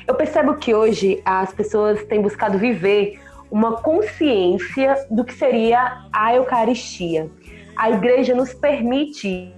Eu 0.05 0.15
percebo 0.15 0.55
que 0.55 0.73
hoje 0.73 1.21
as 1.23 1.53
pessoas 1.53 2.03
têm 2.05 2.21
buscado 2.21 2.57
viver 2.57 3.19
uma 3.49 3.77
consciência 3.81 5.05
do 5.09 5.23
que 5.23 5.33
seria 5.33 6.05
a 6.11 6.35
Eucaristia. 6.35 7.29
A 7.75 7.91
igreja 7.91 8.33
nos 8.33 8.53
permite 8.53 9.53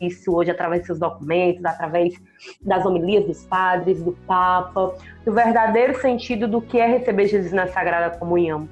isso 0.00 0.34
hoje 0.34 0.50
através 0.50 0.80
dos 0.82 0.86
seus 0.86 0.98
documentos, 0.98 1.64
através 1.64 2.14
das 2.60 2.84
homilias 2.84 3.24
dos 3.24 3.44
padres, 3.46 4.02
do 4.02 4.12
Papa, 4.26 4.94
do 5.24 5.32
verdadeiro 5.32 6.00
sentido 6.00 6.46
do 6.46 6.60
que 6.60 6.78
é 6.78 6.86
receber 6.86 7.26
Jesus 7.26 7.52
na 7.52 7.66
Sagrada 7.66 8.16
Comunhão. 8.18 8.68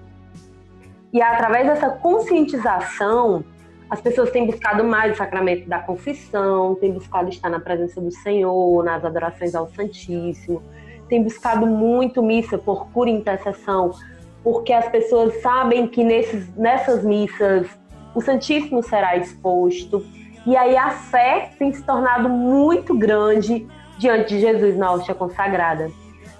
E 1.13 1.23
através 1.23 1.67
dessa 1.67 1.91
conscientização, 1.91 3.45
as 3.89 4.01
pessoas 4.01 4.31
têm 4.31 4.47
buscado 4.47 4.83
mais 4.83 5.13
o 5.13 5.17
sacramento 5.17 5.69
da 5.69 5.79
confissão, 5.79 6.75
têm 6.75 6.93
buscado 6.93 7.29
estar 7.29 7.49
na 7.49 7.61
presença 7.61 8.01
do 8.01 8.11
Senhor, 8.11 8.85
nas 8.85 9.05
adorações 9.05 9.55
ao 9.55 9.69
Santíssimo, 9.69 10.63
têm 11.09 11.23
buscado 11.23 11.67
muito 11.67 12.23
missa 12.23 12.59
por 12.59 12.89
pura 12.89 13.11
intercessão, 13.11 13.93
porque 14.43 14.73
as 14.73 14.89
pessoas 14.89 15.41
sabem 15.41 15.87
que 15.87 16.03
nesses, 16.03 16.53
nessas 16.57 17.05
missas 17.05 17.69
o 18.15 18.21
Santíssimo 18.21 18.83
será 18.83 19.17
exposto. 19.17 20.05
E 20.47 20.57
aí 20.57 20.77
a 20.77 20.91
fé 20.91 21.51
tem 21.59 21.73
se 21.73 21.83
tornado 21.83 22.29
muito 22.29 22.97
grande 22.97 23.67
diante 23.99 24.35
de 24.35 24.41
Jesus 24.41 24.77
na 24.77 24.93
hóstia 24.93 25.15
consagrada. 25.15 25.91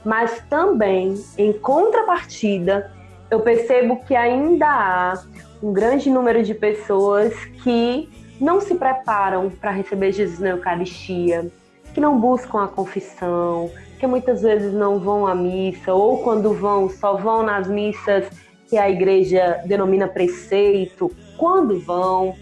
Mas 0.05 0.43
também, 0.51 1.15
em 1.39 1.53
contrapartida, 1.53 2.93
eu 3.31 3.41
percebo 3.41 3.97
que 4.05 4.15
ainda 4.15 4.67
há 4.67 5.23
um 5.63 5.73
grande 5.73 6.11
número 6.11 6.43
de 6.43 6.55
pessoas 6.55 7.35
que 7.63 8.11
não 8.39 8.61
se 8.61 8.75
preparam 8.75 9.49
para 9.49 9.71
receber 9.71 10.13
Jesus 10.13 10.39
na 10.39 10.51
Eucaristia, 10.51 11.51
que 11.95 12.01
não 12.01 12.21
buscam 12.21 12.65
a 12.65 12.69
confissão, 12.69 13.71
que 13.99 14.07
muitas 14.07 14.43
vezes 14.43 14.75
não 14.75 14.99
vão 14.99 15.27
à 15.27 15.35
missa, 15.35 15.95
ou 15.95 16.19
quando 16.19 16.53
vão, 16.53 16.91
só 16.91 17.17
vão 17.17 17.43
nas 17.43 17.67
missas 17.69 18.29
que 18.69 18.77
a 18.77 18.91
igreja 18.91 19.63
denomina 19.65 20.09
preceito, 20.09 21.11
quando 21.39 21.81
vão, 21.81 22.35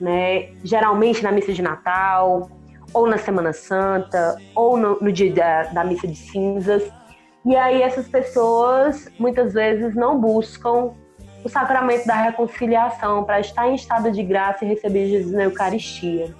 né? 0.00 0.50
Geralmente 0.64 1.22
na 1.22 1.30
missa 1.30 1.52
de 1.52 1.62
Natal, 1.62 2.50
ou 2.92 3.06
na 3.06 3.18
Semana 3.18 3.52
Santa, 3.52 4.36
ou 4.54 4.76
no, 4.76 4.98
no 5.00 5.12
dia 5.12 5.32
da, 5.32 5.62
da 5.64 5.84
missa 5.84 6.06
de 6.06 6.16
cinzas. 6.16 6.90
E 7.44 7.56
aí 7.56 7.82
essas 7.82 8.08
pessoas 8.08 9.08
muitas 9.18 9.54
vezes 9.54 9.94
não 9.94 10.20
buscam 10.20 10.92
o 11.44 11.48
sacramento 11.48 12.06
da 12.06 12.14
reconciliação 12.14 13.24
para 13.24 13.40
estar 13.40 13.68
em 13.68 13.74
estado 13.74 14.10
de 14.10 14.22
graça 14.22 14.64
e 14.64 14.68
receber 14.68 15.08
Jesus 15.08 15.32
na 15.32 15.44
Eucaristia. 15.44 16.34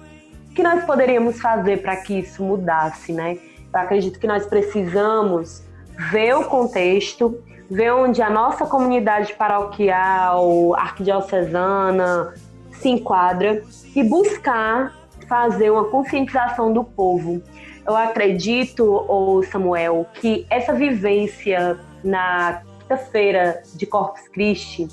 O 0.49 0.53
que 0.53 0.61
nós 0.61 0.83
poderíamos 0.83 1.39
fazer 1.39 1.81
para 1.81 1.95
que 1.95 2.19
isso 2.19 2.43
mudasse, 2.43 3.13
né? 3.13 3.37
Eu 3.73 3.79
acredito 3.79 4.19
que 4.19 4.27
nós 4.27 4.45
precisamos 4.45 5.63
ver 6.11 6.35
o 6.35 6.43
contexto, 6.43 7.41
ver 7.69 7.93
onde 7.93 8.21
a 8.21 8.29
nossa 8.29 8.65
comunidade 8.65 9.33
paroquial, 9.33 10.75
arquidiocesana 10.75 12.33
se 12.81 12.89
enquadra 12.89 13.63
e 13.95 14.03
buscar 14.03 14.95
fazer 15.27 15.69
uma 15.69 15.85
conscientização 15.85 16.73
do 16.73 16.83
povo 16.83 17.41
eu 17.87 17.95
acredito, 17.95 18.85
ou 18.85 19.43
Samuel, 19.43 20.05
que 20.13 20.45
essa 20.49 20.73
vivência 20.73 21.79
na 22.03 22.61
quinta-feira 22.79 23.61
de 23.75 23.85
Corpus 23.85 24.27
Christi, 24.29 24.87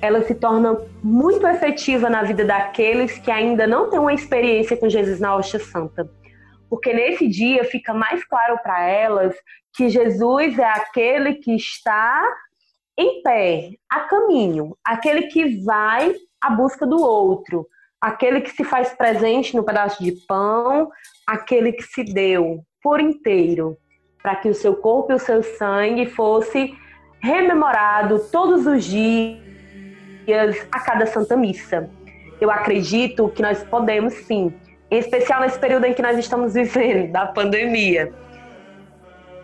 ela 0.00 0.22
se 0.22 0.34
torna 0.34 0.78
muito 1.02 1.46
efetiva 1.46 2.08
na 2.08 2.22
vida 2.22 2.44
daqueles 2.44 3.18
que 3.18 3.30
ainda 3.30 3.66
não 3.66 3.90
têm 3.90 3.98
uma 3.98 4.12
experiência 4.12 4.76
com 4.76 4.88
Jesus 4.88 5.20
na 5.20 5.36
Hóstia 5.36 5.60
Santa. 5.60 6.10
Porque 6.68 6.92
nesse 6.92 7.28
dia 7.28 7.64
fica 7.64 7.92
mais 7.92 8.24
claro 8.24 8.58
para 8.62 8.82
elas 8.82 9.34
que 9.74 9.88
Jesus 9.88 10.58
é 10.58 10.64
aquele 10.64 11.34
que 11.34 11.54
está 11.54 12.22
em 12.96 13.22
pé, 13.22 13.70
a 13.90 14.00
caminho, 14.00 14.76
aquele 14.84 15.22
que 15.26 15.62
vai 15.62 16.14
à 16.44 16.50
busca 16.50 16.86
do 16.86 17.00
outro, 17.00 17.66
aquele 18.00 18.40
que 18.42 18.50
se 18.50 18.64
faz 18.64 18.92
presente 18.92 19.56
no 19.56 19.64
pedaço 19.64 20.02
de 20.02 20.12
pão, 20.26 20.90
aquele 21.26 21.72
que 21.72 21.82
se 21.82 22.04
deu 22.04 22.62
por 22.82 23.00
inteiro, 23.00 23.78
para 24.22 24.36
que 24.36 24.48
o 24.48 24.54
seu 24.54 24.76
corpo 24.76 25.12
e 25.12 25.14
o 25.14 25.18
seu 25.18 25.42
sangue 25.42 26.06
fosse 26.06 26.74
rememorado 27.20 28.18
todos 28.30 28.66
os 28.66 28.84
dias 28.84 29.38
a 30.70 30.80
cada 30.80 31.06
Santa 31.06 31.34
Missa. 31.34 31.88
Eu 32.38 32.50
acredito 32.50 33.30
que 33.30 33.40
nós 33.40 33.64
podemos 33.64 34.12
sim, 34.12 34.52
em 34.90 34.98
especial 34.98 35.40
nesse 35.40 35.58
período 35.58 35.86
em 35.86 35.94
que 35.94 36.02
nós 36.02 36.18
estamos 36.18 36.52
vivendo, 36.52 37.10
da 37.10 37.26
pandemia, 37.26 38.12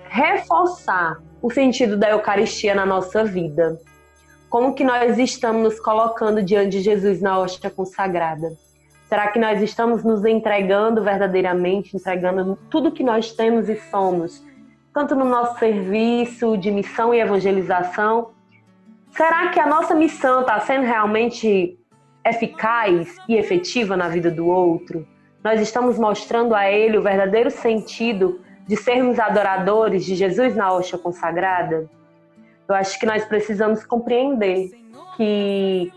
reforçar 0.09 1.17
o 1.41 1.51
sentido 1.51 1.97
da 1.97 2.11
Eucaristia 2.11 2.75
na 2.75 2.85
nossa 2.85 3.25
vida 3.25 3.79
como 4.51 4.75
que 4.75 4.83
nós 4.83 5.17
estamos 5.17 5.63
nos 5.63 5.81
colocando 5.81 6.43
diante 6.43 6.71
de 6.71 6.81
Jesus 6.81 7.23
na 7.23 7.39
hóstia 7.39 7.71
consagrada? 7.71 8.53
Será 9.09 9.29
que 9.29 9.39
nós 9.39 9.63
estamos 9.63 10.03
nos 10.03 10.25
entregando 10.25 11.05
verdadeiramente, 11.05 11.97
entregando 11.97 12.59
tudo 12.69 12.91
que 12.91 13.05
nós 13.05 13.33
temos 13.33 13.69
e 13.69 13.77
somos, 13.91 14.45
tanto 14.93 15.15
no 15.15 15.25
nosso 15.25 15.57
serviço 15.61 16.57
de 16.57 16.73
missão 16.73 17.15
e 17.15 17.21
evangelização? 17.21 18.33
Será 19.13 19.51
que 19.51 19.61
a 19.61 19.67
nossa 19.67 19.95
missão 19.95 20.41
está 20.41 20.59
sendo 20.59 20.85
realmente 20.85 21.79
eficaz 22.25 23.17
e 23.29 23.37
efetiva 23.37 23.97
na 23.97 24.09
vida 24.09 24.33
do 24.33 24.49
outro? 24.49 25.07
Nós 25.45 25.61
estamos 25.61 25.97
mostrando 25.97 26.57
a 26.57 26.69
ele 26.69 26.99
o 26.99 27.03
verdadeiro 27.03 27.53
sentido 27.53 28.41
de 28.67 28.77
sermos 28.77 29.21
adoradores 29.21 30.05
de 30.05 30.17
Jesus 30.17 30.57
na 30.57 30.73
hóstia 30.73 30.99
consagrada? 30.99 31.89
Eu 32.71 32.77
acho 32.77 33.01
que 33.01 33.05
nós 33.05 33.25
precisamos 33.25 33.85
compreender 33.85 34.71
que 35.17 35.93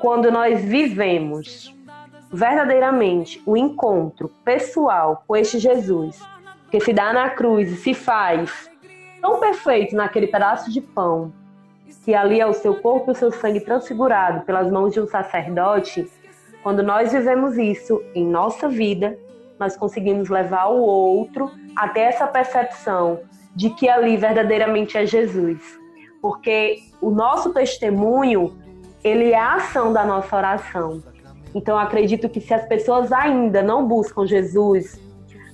quando 0.00 0.30
nós 0.30 0.64
vivemos 0.64 1.76
verdadeiramente 2.32 3.42
o 3.44 3.54
encontro 3.54 4.30
pessoal 4.42 5.22
com 5.28 5.36
este 5.36 5.58
Jesus, 5.58 6.18
que 6.70 6.80
se 6.80 6.94
dá 6.94 7.12
na 7.12 7.28
cruz 7.28 7.70
e 7.70 7.76
se 7.76 7.92
faz 7.92 8.70
tão 9.20 9.38
perfeito 9.38 9.94
naquele 9.94 10.26
pedaço 10.28 10.72
de 10.72 10.80
pão, 10.80 11.34
que 12.02 12.14
ali 12.14 12.40
é 12.40 12.46
o 12.46 12.54
seu 12.54 12.76
corpo 12.76 13.10
e 13.10 13.12
o 13.12 13.14
seu 13.14 13.30
sangue 13.30 13.60
transfigurado 13.60 14.40
pelas 14.46 14.70
mãos 14.70 14.94
de 14.94 15.00
um 15.00 15.06
sacerdote, 15.06 16.10
quando 16.62 16.82
nós 16.82 17.12
vivemos 17.12 17.58
isso 17.58 18.02
em 18.14 18.26
nossa 18.26 18.70
vida, 18.70 19.18
nós 19.58 19.76
conseguimos 19.76 20.30
levar 20.30 20.68
o 20.68 20.80
outro 20.80 21.50
até 21.76 22.04
essa 22.04 22.26
percepção 22.26 23.20
de 23.54 23.68
que 23.68 23.86
ali 23.86 24.16
verdadeiramente 24.16 24.96
é 24.96 25.04
Jesus 25.04 25.84
porque 26.26 26.82
o 27.00 27.08
nosso 27.08 27.52
testemunho, 27.52 28.58
ele 29.04 29.30
é 29.30 29.38
a 29.38 29.54
ação 29.54 29.92
da 29.92 30.04
nossa 30.04 30.34
oração. 30.34 31.00
Então, 31.54 31.78
acredito 31.78 32.28
que 32.28 32.40
se 32.40 32.52
as 32.52 32.66
pessoas 32.66 33.12
ainda 33.12 33.62
não 33.62 33.86
buscam 33.86 34.26
Jesus 34.26 35.00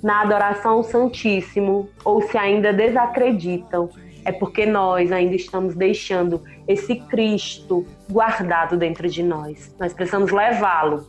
na 0.03 0.23
adoração 0.23 0.77
ao 0.77 0.83
Santíssimo 0.83 1.91
ou 2.03 2.23
se 2.23 2.39
ainda 2.39 2.73
desacreditam, 2.73 3.91
é 4.25 4.33
porque 4.33 4.65
nós 4.65 5.13
ainda 5.13 5.35
estamos 5.35 5.75
deixando 5.75 6.41
esse 6.67 6.97
Cristo 6.97 7.85
guardado 8.11 8.79
dentro 8.79 9.07
de 9.11 9.23
nós. 9.23 9.77
Nós 9.79 9.93
precisamos 9.93 10.33
levá-lo. 10.33 11.07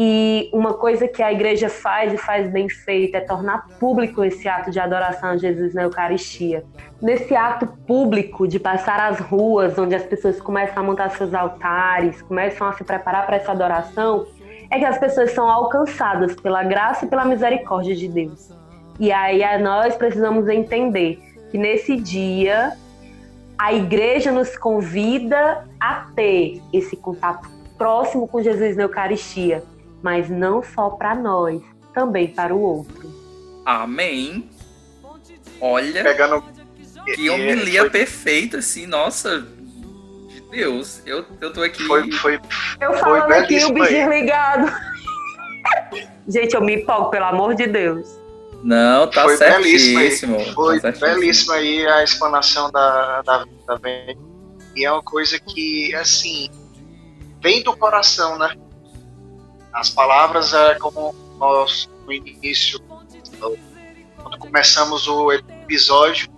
E 0.00 0.48
uma 0.52 0.74
coisa 0.74 1.08
que 1.08 1.20
a 1.20 1.32
igreja 1.32 1.68
faz 1.68 2.12
e 2.12 2.16
faz 2.16 2.48
bem 2.48 2.68
feito 2.68 3.16
é 3.16 3.20
tornar 3.20 3.66
público 3.80 4.22
esse 4.22 4.48
ato 4.48 4.70
de 4.70 4.78
adoração 4.78 5.30
a 5.30 5.36
Jesus 5.36 5.74
na 5.74 5.82
Eucaristia. 5.82 6.64
Nesse 7.02 7.34
ato 7.34 7.66
público 7.66 8.46
de 8.46 8.60
passar 8.60 9.00
as 9.00 9.18
ruas, 9.18 9.76
onde 9.76 9.96
as 9.96 10.04
pessoas 10.04 10.40
começam 10.40 10.84
a 10.84 10.86
montar 10.86 11.10
seus 11.10 11.34
altares, 11.34 12.22
começam 12.22 12.68
a 12.68 12.72
se 12.74 12.84
preparar 12.84 13.26
para 13.26 13.38
essa 13.38 13.50
adoração, 13.50 14.24
é 14.70 14.78
que 14.78 14.84
as 14.84 14.98
pessoas 14.98 15.32
são 15.32 15.50
alcançadas 15.50 16.36
pela 16.36 16.62
graça 16.62 17.04
e 17.04 17.08
pela 17.08 17.24
misericórdia 17.24 17.96
de 17.96 18.06
Deus. 18.06 18.50
E 19.00 19.10
aí 19.10 19.42
nós 19.60 19.96
precisamos 19.96 20.46
entender 20.46 21.18
que 21.50 21.58
nesse 21.58 21.96
dia 21.96 22.72
a 23.58 23.72
igreja 23.72 24.30
nos 24.30 24.56
convida 24.56 25.66
a 25.80 26.06
ter 26.14 26.62
esse 26.72 26.96
contato 26.96 27.48
próximo 27.76 28.28
com 28.28 28.40
Jesus 28.40 28.76
na 28.76 28.84
Eucaristia, 28.84 29.64
mas 30.02 30.28
não 30.28 30.62
só 30.62 30.90
para 30.90 31.14
nós, 31.14 31.62
também 31.94 32.28
para 32.28 32.54
o 32.54 32.60
outro. 32.60 33.12
Amém. 33.64 34.48
Olha, 35.60 36.02
Pegando. 36.02 36.44
que 37.14 37.28
homilia 37.28 37.80
foi... 37.80 37.90
perfeita, 37.90 38.58
assim, 38.58 38.86
nossa, 38.86 39.46
de 40.28 40.40
Deus. 40.50 41.02
Eu, 41.04 41.24
eu 41.40 41.52
tô 41.52 41.62
aqui. 41.62 41.82
Foi, 41.84 42.10
foi, 42.12 42.40
eu 42.80 42.94
falando 42.94 43.32
aqui, 43.32 43.64
o 43.64 43.72
bichinho 43.72 44.10
ligado. 44.10 44.72
Gente, 46.28 46.54
eu 46.54 46.62
me 46.62 46.76
empolgo, 46.76 47.10
pelo 47.10 47.24
amor 47.24 47.54
de 47.54 47.66
Deus. 47.66 48.18
Não, 48.62 49.08
tá 49.08 49.22
foi 49.22 49.36
certíssimo. 49.36 49.98
Belíssimo 49.98 50.54
foi 50.54 50.80
tá 50.80 50.90
belíssimo 50.92 51.52
aí 51.52 51.86
a 51.86 52.02
explanação 52.02 52.70
da, 52.70 53.22
da, 53.22 53.44
da 53.66 53.80
E 54.74 54.84
é 54.84 54.92
uma 54.92 55.02
coisa 55.02 55.38
que, 55.38 55.94
assim, 55.94 56.50
vem 57.42 57.62
do 57.62 57.76
coração, 57.76 58.38
né? 58.38 58.56
As 59.72 59.90
palavras 59.90 60.52
é 60.52 60.74
como 60.76 61.14
nós, 61.38 61.88
no 62.04 62.12
início, 62.12 62.80
quando 64.16 64.38
começamos 64.38 65.06
o 65.06 65.32
episódio, 65.32 66.28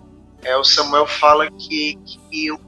é, 0.43 0.55
o 0.57 0.63
Samuel 0.63 1.07
fala 1.07 1.49
que, 1.51 1.97
que 2.05 2.51
o 2.51 2.59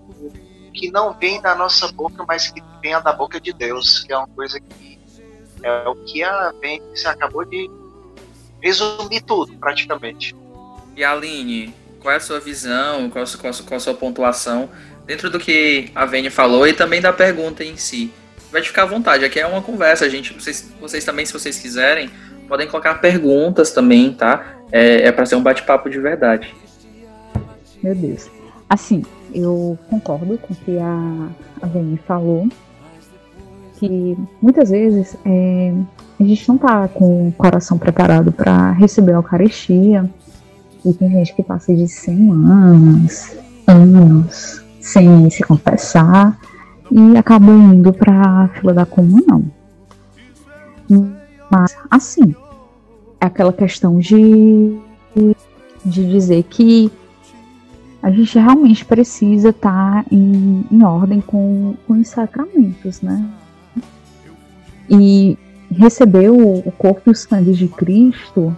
que 0.74 0.92
não 0.92 1.14
vem 1.14 1.40
da 1.40 1.56
nossa 1.56 1.88
boca, 1.92 2.26
mas 2.28 2.50
que 2.50 2.62
vem 2.82 2.92
da 3.02 3.14
boca 3.14 3.40
de 3.40 3.54
Deus, 3.54 4.04
que 4.04 4.12
é 4.12 4.18
uma 4.18 4.28
coisa 4.28 4.60
que 4.60 5.00
é 5.62 5.88
o 5.88 5.96
que 5.96 6.22
a 6.24 6.52
Vênice 6.60 7.08
acabou 7.08 7.46
de 7.46 7.70
resumir 8.62 9.22
tudo, 9.22 9.54
praticamente. 9.58 10.36
E 10.96 11.04
Aline, 11.04 11.74
qual 12.02 12.14
é 12.14 12.18
a 12.18 12.20
sua 12.20 12.40
visão, 12.40 13.10
qual 13.10 13.24
a 13.24 13.26
sua, 13.26 13.40
qual 13.40 13.78
a 13.78 13.80
sua 13.80 13.94
pontuação 13.94 14.70
dentro 15.06 15.30
do 15.30 15.40
que 15.40 15.90
a 15.96 16.06
Vênia 16.06 16.32
falou 16.32 16.68
e 16.68 16.74
também 16.74 17.00
da 17.00 17.14
pergunta 17.14 17.64
em 17.64 17.78
si? 17.78 18.12
Vai 18.54 18.62
ficar 18.62 18.84
à 18.84 18.86
vontade, 18.86 19.26
aqui 19.26 19.40
é 19.40 19.48
uma 19.48 19.64
conversa, 19.64 20.08
gente. 20.08 20.32
Vocês, 20.32 20.72
vocês 20.80 21.04
também, 21.04 21.26
se 21.26 21.34
vocês 21.34 21.58
quiserem, 21.58 22.08
podem 22.48 22.68
colocar 22.68 22.94
perguntas 23.02 23.72
também, 23.72 24.14
tá? 24.14 24.58
É, 24.72 25.08
é 25.08 25.12
para 25.12 25.26
ser 25.26 25.36
um 25.36 25.42
bate-papo 25.42 25.90
de 25.90 26.00
verdade. 26.00 26.54
Meu 27.82 27.96
Deus. 27.96 28.30
Assim, 28.70 29.04
eu 29.34 29.76
concordo 29.90 30.38
com 30.38 30.54
o 30.54 30.56
que 30.56 30.78
a, 30.78 31.30
a 31.64 31.68
falou, 32.06 32.48
que 33.80 34.16
muitas 34.40 34.70
vezes 34.70 35.18
é, 35.26 35.74
a 36.20 36.24
gente 36.24 36.48
não 36.48 36.60
tá 36.60 36.88
com 36.88 37.30
o 37.30 37.32
coração 37.32 37.80
preparado 37.80 38.32
para 38.32 38.72
receber 38.74 39.14
a 39.14 39.16
Eucaristia. 39.16 40.08
E 40.86 40.94
tem 40.94 41.10
gente 41.10 41.34
que 41.34 41.42
passa 41.42 41.74
de 41.74 41.88
semanas, 41.88 43.36
anos, 43.66 44.64
sem 44.80 45.28
se 45.32 45.42
confessar 45.42 46.38
e 46.94 47.18
acaba 47.18 47.52
indo 47.52 47.92
para 47.92 48.44
a 48.44 48.48
fila 48.50 48.72
da 48.72 48.86
comunhão. 48.86 49.44
Mas, 51.50 51.76
assim, 51.90 52.36
é 53.20 53.26
aquela 53.26 53.52
questão 53.52 53.98
de, 53.98 54.78
de 55.84 56.08
dizer 56.08 56.44
que 56.44 56.92
a 58.02 58.12
gente 58.12 58.38
realmente 58.38 58.86
precisa 58.86 59.50
estar 59.50 60.04
tá 60.04 60.06
em, 60.12 60.64
em 60.70 60.84
ordem 60.84 61.20
com, 61.20 61.74
com 61.88 61.94
os 61.94 62.08
sacramentos, 62.10 63.02
né? 63.02 63.28
E 64.88 65.36
receber 65.72 66.30
o, 66.30 66.60
o 66.60 66.72
corpo 66.74 67.02
e 67.08 67.12
o 67.12 67.16
sangue 67.16 67.54
de 67.54 67.68
Cristo 67.68 68.56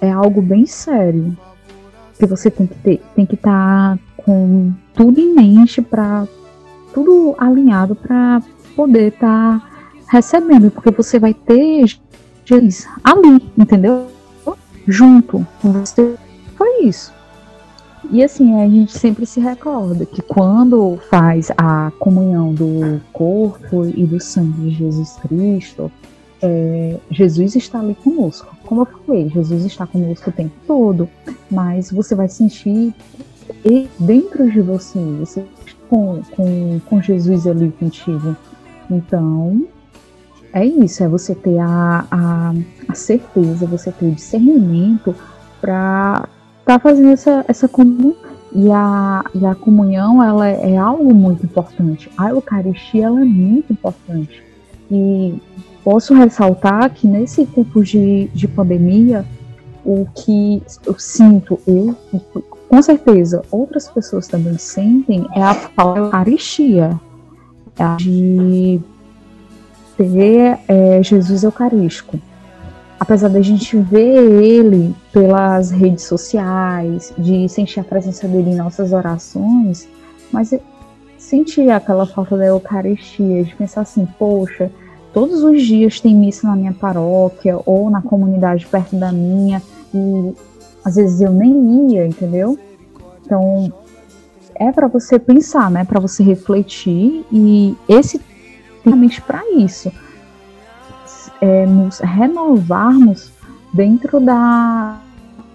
é 0.00 0.10
algo 0.10 0.40
bem 0.40 0.64
sério. 0.64 1.36
Que 2.18 2.24
você 2.24 2.50
tem 2.50 2.66
que 2.66 2.74
ter, 2.76 3.02
tem 3.14 3.26
que 3.26 3.34
estar 3.34 3.98
tá 3.98 4.02
com 4.16 4.72
tudo 4.94 5.20
em 5.20 5.34
mente 5.34 5.82
para 5.82 6.26
tudo 6.94 7.34
alinhado 7.36 7.94
para 7.94 8.40
poder 8.76 9.12
estar 9.12 9.60
tá 9.60 9.68
recebendo, 10.08 10.70
porque 10.70 10.90
você 10.90 11.18
vai 11.18 11.34
ter 11.34 11.98
Jesus 12.44 12.86
ali, 13.02 13.50
entendeu? 13.58 14.06
Junto 14.86 15.46
com 15.60 15.72
você. 15.72 16.14
Foi 16.56 16.84
isso. 16.84 17.12
E 18.10 18.22
assim, 18.22 18.60
a 18.60 18.68
gente 18.68 18.92
sempre 18.92 19.26
se 19.26 19.40
recorda 19.40 20.04
que 20.04 20.20
quando 20.22 20.98
faz 21.08 21.50
a 21.56 21.90
comunhão 21.98 22.52
do 22.52 23.00
corpo 23.12 23.86
e 23.86 24.06
do 24.06 24.20
sangue 24.20 24.68
de 24.68 24.70
Jesus 24.70 25.16
Cristo, 25.22 25.90
é, 26.42 26.98
Jesus 27.10 27.56
está 27.56 27.80
ali 27.80 27.94
conosco. 27.94 28.54
Como 28.66 28.82
eu 28.82 28.86
falei, 28.86 29.30
Jesus 29.30 29.64
está 29.64 29.86
conosco 29.86 30.28
o 30.28 30.32
tempo 30.32 30.54
todo, 30.66 31.08
mas 31.50 31.90
você 31.90 32.14
vai 32.14 32.28
sentir 32.28 32.94
dentro 33.98 34.50
de 34.50 34.60
você, 34.60 34.98
você 34.98 35.44
com, 35.88 36.20
com, 36.36 36.80
com 36.86 37.00
Jesus 37.00 37.46
ali 37.46 37.70
contigo. 37.72 38.36
Então, 38.90 39.66
é 40.52 40.64
isso, 40.64 41.02
é 41.02 41.08
você 41.08 41.34
ter 41.34 41.58
a, 41.58 42.06
a, 42.10 42.54
a 42.88 42.94
certeza, 42.94 43.66
você 43.66 43.90
ter 43.90 44.06
o 44.06 44.12
discernimento 44.12 45.14
para 45.60 46.28
estar 46.60 46.74
tá 46.74 46.78
fazendo 46.78 47.10
essa, 47.10 47.44
essa 47.48 47.68
comunhão. 47.68 48.14
E 48.56 48.70
a, 48.70 49.24
e 49.34 49.44
a 49.44 49.52
comunhão, 49.56 50.22
ela 50.22 50.48
é 50.48 50.76
algo 50.76 51.12
muito 51.12 51.44
importante. 51.44 52.08
A 52.16 52.30
Eucaristia, 52.30 53.06
ela 53.06 53.20
é 53.20 53.24
muito 53.24 53.72
importante. 53.72 54.44
E 54.88 55.40
Posso 55.84 56.14
ressaltar 56.14 56.90
que 56.94 57.06
nesse 57.06 57.44
tempo 57.44 57.84
de, 57.84 58.30
de 58.32 58.48
pandemia, 58.48 59.22
o 59.84 60.06
que 60.14 60.62
eu 60.86 60.98
sinto, 60.98 61.60
eu, 61.66 61.94
com 62.74 62.82
certeza, 62.82 63.40
outras 63.52 63.88
pessoas 63.88 64.26
também 64.26 64.58
sentem, 64.58 65.28
é 65.32 65.40
a 65.40 65.54
falta 65.54 66.00
de 66.00 66.06
Eucaristia, 66.06 67.00
é 67.78 67.96
de 67.96 68.80
ter 69.96 70.58
é, 70.66 71.00
Jesus 71.00 71.44
Eucarístico. 71.44 72.18
Apesar 72.98 73.28
da 73.28 73.40
gente 73.40 73.76
ver 73.76 74.16
ele 74.42 74.92
pelas 75.12 75.70
redes 75.70 76.02
sociais, 76.02 77.14
de 77.16 77.48
sentir 77.48 77.78
a 77.78 77.84
presença 77.84 78.26
dele 78.26 78.50
em 78.50 78.56
nossas 78.56 78.92
orações, 78.92 79.88
mas 80.32 80.52
sentir 81.16 81.70
aquela 81.70 82.06
falta 82.06 82.36
da 82.36 82.46
Eucaristia, 82.46 83.44
de 83.44 83.54
pensar 83.54 83.82
assim, 83.82 84.04
poxa, 84.18 84.68
todos 85.12 85.44
os 85.44 85.62
dias 85.62 86.00
tem 86.00 86.12
missa 86.12 86.48
na 86.48 86.56
minha 86.56 86.72
paróquia 86.72 87.56
ou 87.64 87.88
na 87.88 88.02
comunidade 88.02 88.66
perto 88.66 88.96
da 88.96 89.12
minha 89.12 89.62
e 89.94 90.34
às 90.84 90.96
vezes 90.96 91.20
eu 91.20 91.32
nem 91.32 91.92
ia, 91.92 92.06
entendeu? 92.06 92.58
Então 93.24 93.72
é 94.54 94.70
para 94.70 94.86
você 94.86 95.18
pensar, 95.18 95.70
né? 95.70 95.84
Para 95.84 95.98
você 95.98 96.22
refletir 96.22 97.24
e 97.32 97.76
esse 97.88 98.20
realmente 98.84 99.20
para 99.22 99.42
isso, 99.56 99.90
é, 101.40 101.64
nos 101.66 101.98
renovarmos 102.00 103.32
dentro 103.72 104.20
da, 104.20 105.00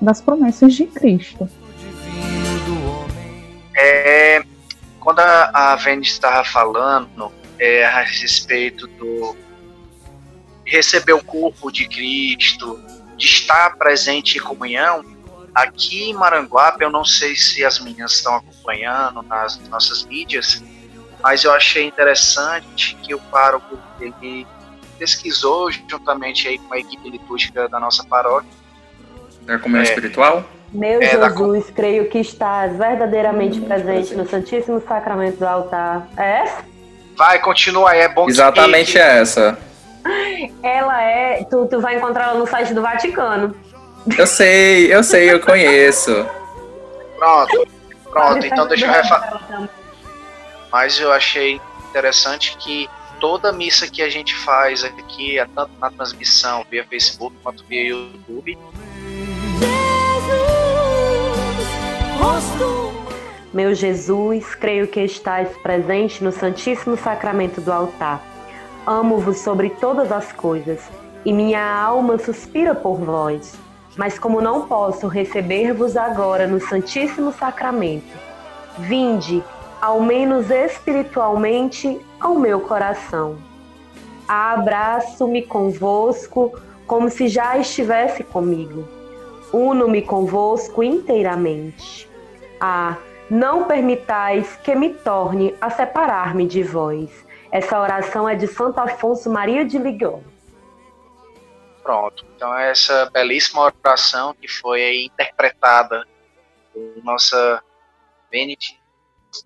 das 0.02 0.20
promessas 0.20 0.74
de 0.74 0.86
Cristo. 0.88 1.48
É, 3.76 4.44
quando 5.00 5.20
a, 5.20 5.72
a 5.72 5.76
Vênice 5.76 6.14
estava 6.14 6.44
falando 6.44 7.32
é, 7.58 7.86
a 7.86 8.02
respeito 8.02 8.88
do 8.88 9.36
receber 10.66 11.14
o 11.14 11.24
corpo 11.24 11.72
de 11.72 11.88
Cristo, 11.88 12.80
de 13.16 13.26
estar 13.26 13.76
presente 13.78 14.38
em 14.38 14.42
comunhão, 14.42 15.04
aqui 15.62 16.10
em 16.10 16.14
Maranguape, 16.14 16.84
eu 16.84 16.90
não 16.90 17.04
sei 17.04 17.36
se 17.36 17.64
as 17.66 17.80
meninas 17.80 18.14
estão 18.14 18.36
acompanhando 18.36 19.22
nas 19.24 19.58
nossas 19.70 20.06
mídias, 20.06 20.64
mas 21.22 21.44
eu 21.44 21.52
achei 21.52 21.86
interessante 21.86 22.96
que 23.04 23.14
o 23.14 23.20
pároco 23.20 23.78
ele 24.00 24.48
pesquisou 24.98 25.72
juntamente 25.72 26.48
aí 26.48 26.58
com 26.58 26.74
a 26.74 26.80
equipe 26.80 27.10
litúrgica 27.10 27.68
da 27.70 27.80
nossa 27.80 28.04
paróquia. 28.04 28.50
Da 29.42 29.58
comunhão 29.58 29.82
é, 29.82 29.88
espiritual? 29.88 30.44
Meu 30.72 31.02
é, 31.02 31.06
Jesus, 31.06 31.68
da... 31.68 31.74
creio 31.74 32.10
que 32.10 32.20
estás 32.20 32.78
verdadeiramente 32.78 33.60
presente, 33.62 33.88
presente 33.88 34.16
no 34.16 34.28
Santíssimo 34.28 34.82
Sacramento 34.88 35.38
do 35.38 35.48
altar. 35.48 36.08
É? 36.18 36.44
Vai, 37.18 37.40
continua 37.40 37.92
aí, 37.92 38.00
é 38.00 38.10
bom 38.10 38.30
Exatamente 38.30 38.94
que... 38.94 39.00
essa. 39.00 39.58
Ela 40.64 41.02
é. 41.02 41.44
Tu, 41.44 41.66
tu 41.68 41.82
vai 41.82 41.98
encontrar 41.98 42.30
ela 42.30 42.40
no 42.40 42.48
site 42.48 42.74
do 42.74 42.82
Vaticano. 42.82 43.56
Eu 44.18 44.28
sei, 44.28 44.94
eu 44.94 45.04
sei, 45.04 45.32
eu 45.32 45.40
conheço. 45.40 46.26
Pronto, 47.18 47.68
pronto, 48.10 48.46
então 48.46 48.68
deixa 48.68 48.86
eu 48.86 48.92
refazer. 48.92 49.70
Mas 50.72 51.00
eu 51.00 51.12
achei 51.12 51.60
interessante 51.90 52.56
que 52.58 52.90
toda 53.20 53.52
missa 53.52 53.88
que 53.88 54.02
a 54.02 54.10
gente 54.10 54.34
faz 54.36 54.84
aqui, 54.84 55.38
é 55.38 55.46
tanto 55.46 55.72
na 55.80 55.92
transmissão 55.92 56.66
via 56.70 56.86
Facebook 56.86 57.36
quanto 57.44 57.64
via 57.66 57.90
YouTube. 57.90 58.58
Meu 63.54 63.74
Jesus, 63.74 64.56
creio 64.56 64.88
que 64.88 65.02
estais 65.02 65.50
presente 65.58 66.24
no 66.24 66.32
Santíssimo 66.32 66.96
Sacramento 66.96 67.60
do 67.60 67.74
altar. 67.74 68.24
Amo-vos 68.86 69.40
sobre 69.40 69.70
todas 69.72 70.12
as 70.12 70.32
coisas, 70.32 70.80
e 71.26 71.34
minha 71.34 71.62
alma 71.62 72.18
suspira 72.18 72.74
por 72.74 72.96
vós. 72.96 73.56
Mas 74.00 74.18
como 74.18 74.40
não 74.40 74.66
posso 74.66 75.10
receber-vos 75.10 75.98
agora 75.98 76.48
no 76.48 76.58
Santíssimo 76.62 77.34
Sacramento, 77.34 78.18
vinde, 78.78 79.44
ao 79.82 80.00
menos 80.00 80.50
espiritualmente, 80.50 82.00
ao 82.18 82.36
meu 82.36 82.62
coração. 82.62 83.36
Abraço-me 84.26 85.42
convosco 85.42 86.58
como 86.88 87.10
se 87.10 87.28
já 87.28 87.58
estivesse 87.58 88.24
comigo. 88.24 88.88
Uno-me 89.52 90.02
convosco 90.02 90.82
inteiramente. 90.82 92.10
Ah, 92.58 92.96
não 93.30 93.66
permitais 93.66 94.56
que 94.64 94.74
me 94.76 94.94
torne 94.94 95.54
a 95.60 95.70
separar-me 95.70 96.48
de 96.48 96.64
vós. 96.64 97.10
Essa 97.52 97.78
oração 97.78 98.30
é 98.30 98.34
de 98.34 98.48
Santo 98.48 98.80
Afonso 98.80 99.30
Maria 99.30 99.66
de 99.66 99.78
Ligão. 99.78 100.22
Pronto. 101.90 102.24
Então 102.36 102.56
essa 102.56 103.10
belíssima 103.10 103.64
oração 103.64 104.36
que 104.36 104.48
foi 104.48 105.06
interpretada 105.06 106.08
por 106.72 107.04
nossa 107.04 107.64
Benedict 108.30 108.80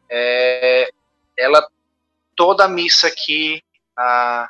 é, 0.10 0.90
ela, 1.38 1.66
toda 2.36 2.66
a 2.66 2.68
missa 2.68 3.08
aqui 3.08 3.64
na, 3.96 4.50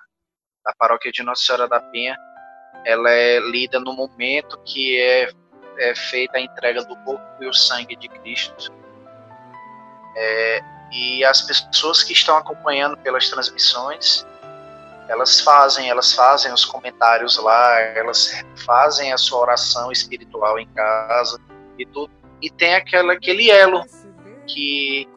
na 0.65 0.73
paróquia 0.73 1.11
de 1.11 1.21
Nossa 1.21 1.43
Senhora 1.43 1.67
da 1.67 1.79
Penha, 1.79 2.17
ela 2.83 3.11
é 3.11 3.39
lida 3.39 3.79
no 3.79 3.93
momento 3.93 4.57
que 4.65 4.99
é, 4.99 5.31
é 5.77 5.93
feita 5.93 6.39
a 6.39 6.41
entrega 6.41 6.83
do 6.83 6.95
corpo 7.03 7.43
e 7.43 7.45
o 7.45 7.53
sangue 7.53 7.95
de 7.95 8.09
Cristo. 8.09 8.73
É, 10.17 10.61
e 10.91 11.23
as 11.23 11.43
pessoas 11.43 12.01
que 12.01 12.13
estão 12.13 12.37
acompanhando 12.37 12.97
pelas 12.97 13.29
transmissões, 13.29 14.25
elas 15.07 15.41
fazem, 15.41 15.89
elas 15.89 16.13
fazem 16.13 16.51
os 16.53 16.65
comentários 16.65 17.37
lá, 17.37 17.79
elas 17.79 18.43
fazem 18.65 19.11
a 19.11 19.17
sua 19.17 19.39
oração 19.39 19.91
espiritual 19.91 20.59
em 20.59 20.67
casa 20.69 21.39
e 21.77 21.85
tudo. 21.85 22.11
E 22.41 22.49
tem 22.49 22.75
aquela, 22.75 23.13
aquele 23.13 23.49
elo 23.49 23.83
que 24.47 25.07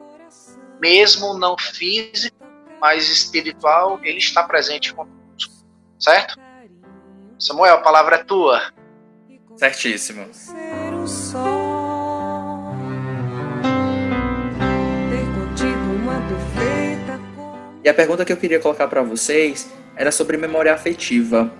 mesmo 0.81 1.35
não 1.35 1.57
físico, 1.59 2.37
mas 2.81 3.09
espiritual, 3.09 3.99
ele 4.03 4.19
está 4.19 4.43
presente 4.43 4.95
conosco. 4.95 5.55
Certo? 5.99 6.39
Samuel, 7.39 7.77
a 7.77 7.81
palavra 7.81 8.17
é 8.17 8.25
tua. 8.25 8.61
Certíssimo. 9.57 10.27
E 17.87 17.89
a 17.89 17.95
pergunta 17.95 18.25
que 18.25 18.33
eu 18.33 18.37
queria 18.37 18.59
colocar 18.59 18.89
para 18.89 19.01
vocês 19.01 19.71
era 19.95 20.11
sobre 20.11 20.37
memória 20.37 20.75
afetiva. 20.75 21.53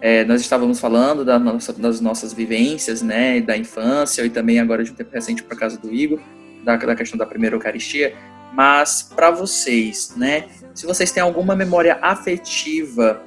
É, 0.00 0.24
nós 0.24 0.40
estávamos 0.40 0.80
falando 0.80 1.22
da 1.22 1.38
nossa, 1.38 1.70
das 1.70 2.00
nossas 2.00 2.32
vivências, 2.32 3.02
né, 3.02 3.42
da 3.42 3.58
infância 3.58 4.24
e 4.24 4.30
também 4.30 4.58
agora 4.58 4.82
de 4.82 4.90
um 4.90 4.94
tempo 4.94 5.10
recente 5.12 5.42
para 5.42 5.54
casa 5.54 5.76
do 5.78 5.92
Igor, 5.92 6.18
da, 6.64 6.76
da 6.76 6.96
questão 6.96 7.18
da 7.18 7.26
primeira 7.26 7.56
Eucaristia. 7.56 8.16
Mas 8.54 9.02
para 9.14 9.30
vocês, 9.30 10.14
né? 10.16 10.46
Se 10.74 10.86
vocês 10.86 11.12
têm 11.12 11.22
alguma 11.22 11.54
memória 11.54 11.98
afetiva 12.00 13.22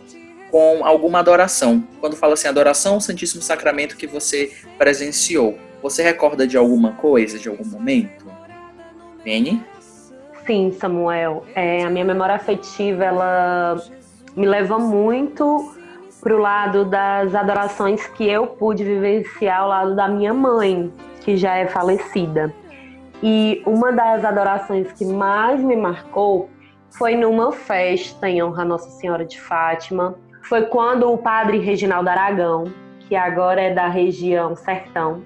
com 0.49 0.83
alguma 0.83 1.19
adoração, 1.19 1.87
quando 1.99 2.15
fala 2.15 2.33
assim 2.33 2.47
adoração 2.47 2.95
ao 2.95 3.01
Santíssimo 3.01 3.43
Sacramento 3.43 3.95
que 3.95 4.07
você 4.07 4.51
presenciou, 4.75 5.55
você 5.83 6.01
recorda 6.01 6.47
de 6.47 6.57
alguma 6.57 6.93
coisa, 6.93 7.37
de 7.37 7.47
algum 7.47 7.63
momento? 7.63 8.25
Penny? 9.23 9.63
Sim, 10.49 10.71
Samuel. 10.71 11.43
É, 11.53 11.83
a 11.83 11.91
minha 11.91 12.03
memória 12.03 12.33
afetiva, 12.33 13.05
ela 13.05 13.75
me 14.35 14.47
leva 14.47 14.79
muito 14.79 15.75
para 16.19 16.35
o 16.35 16.39
lado 16.39 16.85
das 16.85 17.35
adorações 17.35 18.07
que 18.07 18.27
eu 18.27 18.47
pude 18.47 18.83
vivenciar 18.83 19.59
ao 19.59 19.69
lado 19.69 19.95
da 19.95 20.07
minha 20.07 20.33
mãe, 20.33 20.91
que 21.21 21.37
já 21.37 21.55
é 21.55 21.67
falecida. 21.67 22.51
E 23.21 23.61
uma 23.63 23.91
das 23.91 24.25
adorações 24.25 24.91
que 24.91 25.05
mais 25.05 25.61
me 25.61 25.75
marcou 25.75 26.49
foi 26.89 27.15
numa 27.15 27.51
festa 27.51 28.27
em 28.27 28.41
honra 28.41 28.63
a 28.63 28.65
Nossa 28.65 28.89
Senhora 28.89 29.25
de 29.25 29.39
Fátima. 29.39 30.15
Foi 30.41 30.63
quando 30.63 31.13
o 31.13 31.17
padre 31.19 31.59
Reginaldo 31.59 32.09
Aragão, 32.09 32.73
que 33.01 33.15
agora 33.15 33.61
é 33.61 33.71
da 33.71 33.87
região 33.87 34.55
Sertão, 34.55 35.21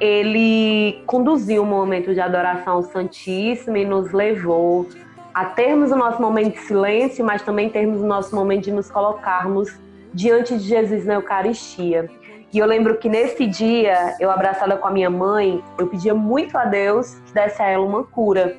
ele 0.00 1.02
conduziu 1.06 1.62
um 1.62 1.66
momento 1.66 2.12
de 2.12 2.20
adoração 2.20 2.74
ao 2.74 2.82
Santíssimo 2.82 3.76
e 3.76 3.84
nos 3.84 4.12
levou 4.12 4.86
a 5.32 5.46
termos 5.46 5.90
o 5.90 5.96
nosso 5.96 6.20
momento 6.20 6.54
de 6.54 6.60
silêncio, 6.60 7.24
mas 7.24 7.42
também 7.42 7.68
termos 7.68 8.00
o 8.00 8.06
nosso 8.06 8.34
momento 8.34 8.64
de 8.64 8.72
nos 8.72 8.90
colocarmos 8.90 9.76
diante 10.12 10.56
de 10.56 10.64
Jesus 10.64 11.04
na 11.04 11.14
Eucaristia. 11.14 12.08
E 12.52 12.58
eu 12.58 12.66
lembro 12.66 12.98
que 12.98 13.08
nesse 13.08 13.46
dia, 13.48 14.14
eu 14.20 14.30
abraçada 14.30 14.76
com 14.76 14.86
a 14.86 14.90
minha 14.90 15.10
mãe, 15.10 15.60
eu 15.76 15.88
pedia 15.88 16.14
muito 16.14 16.56
a 16.56 16.64
Deus 16.64 17.16
que 17.26 17.32
desse 17.32 17.60
a 17.60 17.66
ela 17.66 17.84
uma 17.84 18.04
cura. 18.04 18.56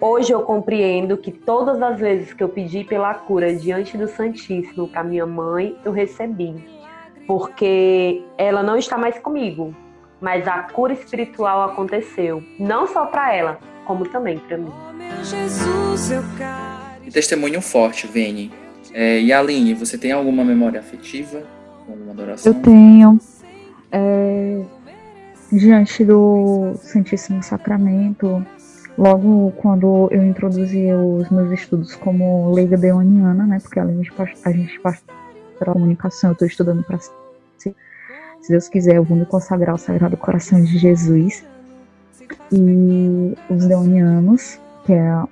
Hoje 0.00 0.32
eu 0.32 0.40
compreendo 0.42 1.18
que 1.18 1.30
todas 1.30 1.82
as 1.82 2.00
vezes 2.00 2.32
que 2.32 2.42
eu 2.42 2.48
pedi 2.48 2.84
pela 2.84 3.12
cura 3.14 3.54
diante 3.54 3.98
do 3.98 4.08
Santíssimo 4.08 4.88
para 4.88 5.04
minha 5.04 5.26
mãe, 5.26 5.76
eu 5.84 5.92
recebi. 5.92 6.66
Porque 7.26 8.24
ela 8.38 8.62
não 8.62 8.76
está 8.76 8.96
mais 8.96 9.18
comigo, 9.18 9.76
mas 10.22 10.48
a 10.48 10.62
cura 10.62 10.94
espiritual 10.94 11.68
aconteceu, 11.68 12.42
não 12.58 12.86
só 12.86 13.04
para 13.04 13.34
ela, 13.34 13.58
como 13.84 14.08
também 14.08 14.38
para 14.38 14.56
mim. 14.56 14.72
Que 17.04 17.10
testemunho 17.10 17.60
forte, 17.60 18.06
Vene. 18.06 18.50
É, 18.94 19.20
e 19.20 19.32
Aline, 19.32 19.74
você 19.74 19.98
tem 19.98 20.12
alguma 20.12 20.44
memória 20.44 20.80
afetiva 20.80 21.42
alguma 21.88 22.12
adoração? 22.12 22.52
Eu 22.52 22.62
tenho. 22.62 23.18
É, 23.90 24.62
diante 25.50 26.04
do 26.04 26.74
Santíssimo 26.76 27.42
Sacramento, 27.42 28.44
logo 28.96 29.52
quando 29.58 30.08
eu 30.10 30.24
introduzi 30.24 30.92
os 30.92 31.28
meus 31.30 31.52
estudos 31.52 31.94
como 31.96 32.50
leiga 32.54 32.76
deoniana, 32.76 33.44
né, 33.44 33.58
porque 33.60 33.78
além 33.78 34.00
de 34.00 34.10
a 34.44 34.50
gente 34.50 34.80
passa 34.80 35.02
pela 35.58 35.74
comunicação, 35.74 36.30
eu 36.30 36.32
estou 36.32 36.48
estudando 36.48 36.82
para 36.84 36.98
Deus 38.48 38.68
quiser, 38.68 38.96
eu 38.96 39.04
vou 39.04 39.16
me 39.16 39.24
consagrar 39.24 39.70
ao 39.70 39.78
Sagrado 39.78 40.16
Coração 40.16 40.62
de 40.62 40.78
Jesus. 40.78 41.44
E 42.50 43.34
os 43.48 43.66
deonianos, 43.66 44.58
que 44.84 44.92
é 44.92 45.22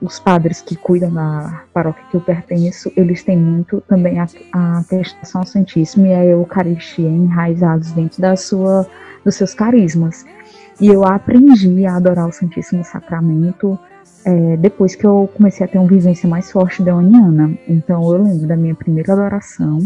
os 0.00 0.18
padres 0.18 0.60
que 0.60 0.76
cuidam 0.76 1.12
da 1.12 1.64
paróquia 1.72 2.04
que 2.10 2.16
eu 2.16 2.20
pertenço, 2.20 2.92
eles 2.96 3.22
têm 3.22 3.36
muito 3.36 3.80
também 3.88 4.18
a, 4.18 4.26
a 4.52 4.84
testação 4.88 5.40
ao 5.40 5.46
Santíssimo 5.46 6.06
e 6.06 6.14
a 6.14 6.24
Eucaristia 6.24 7.08
enraizados 7.08 7.92
dentro 7.92 8.20
da 8.20 8.36
sua, 8.36 8.86
dos 9.24 9.36
seus 9.36 9.54
carismas. 9.54 10.24
E 10.80 10.88
eu 10.88 11.04
aprendi 11.04 11.86
a 11.86 11.96
adorar 11.96 12.28
o 12.28 12.32
Santíssimo 12.32 12.84
Sacramento 12.84 13.78
é, 14.24 14.56
depois 14.56 14.94
que 14.94 15.06
eu 15.06 15.30
comecei 15.34 15.64
a 15.64 15.68
ter 15.68 15.78
uma 15.78 15.88
vivência 15.88 16.28
mais 16.28 16.50
forte 16.50 16.82
da 16.82 16.94
Uniana. 16.94 17.56
Então 17.66 18.02
eu 18.12 18.22
lembro 18.22 18.46
da 18.46 18.56
minha 18.56 18.74
primeira 18.74 19.12
adoração, 19.12 19.78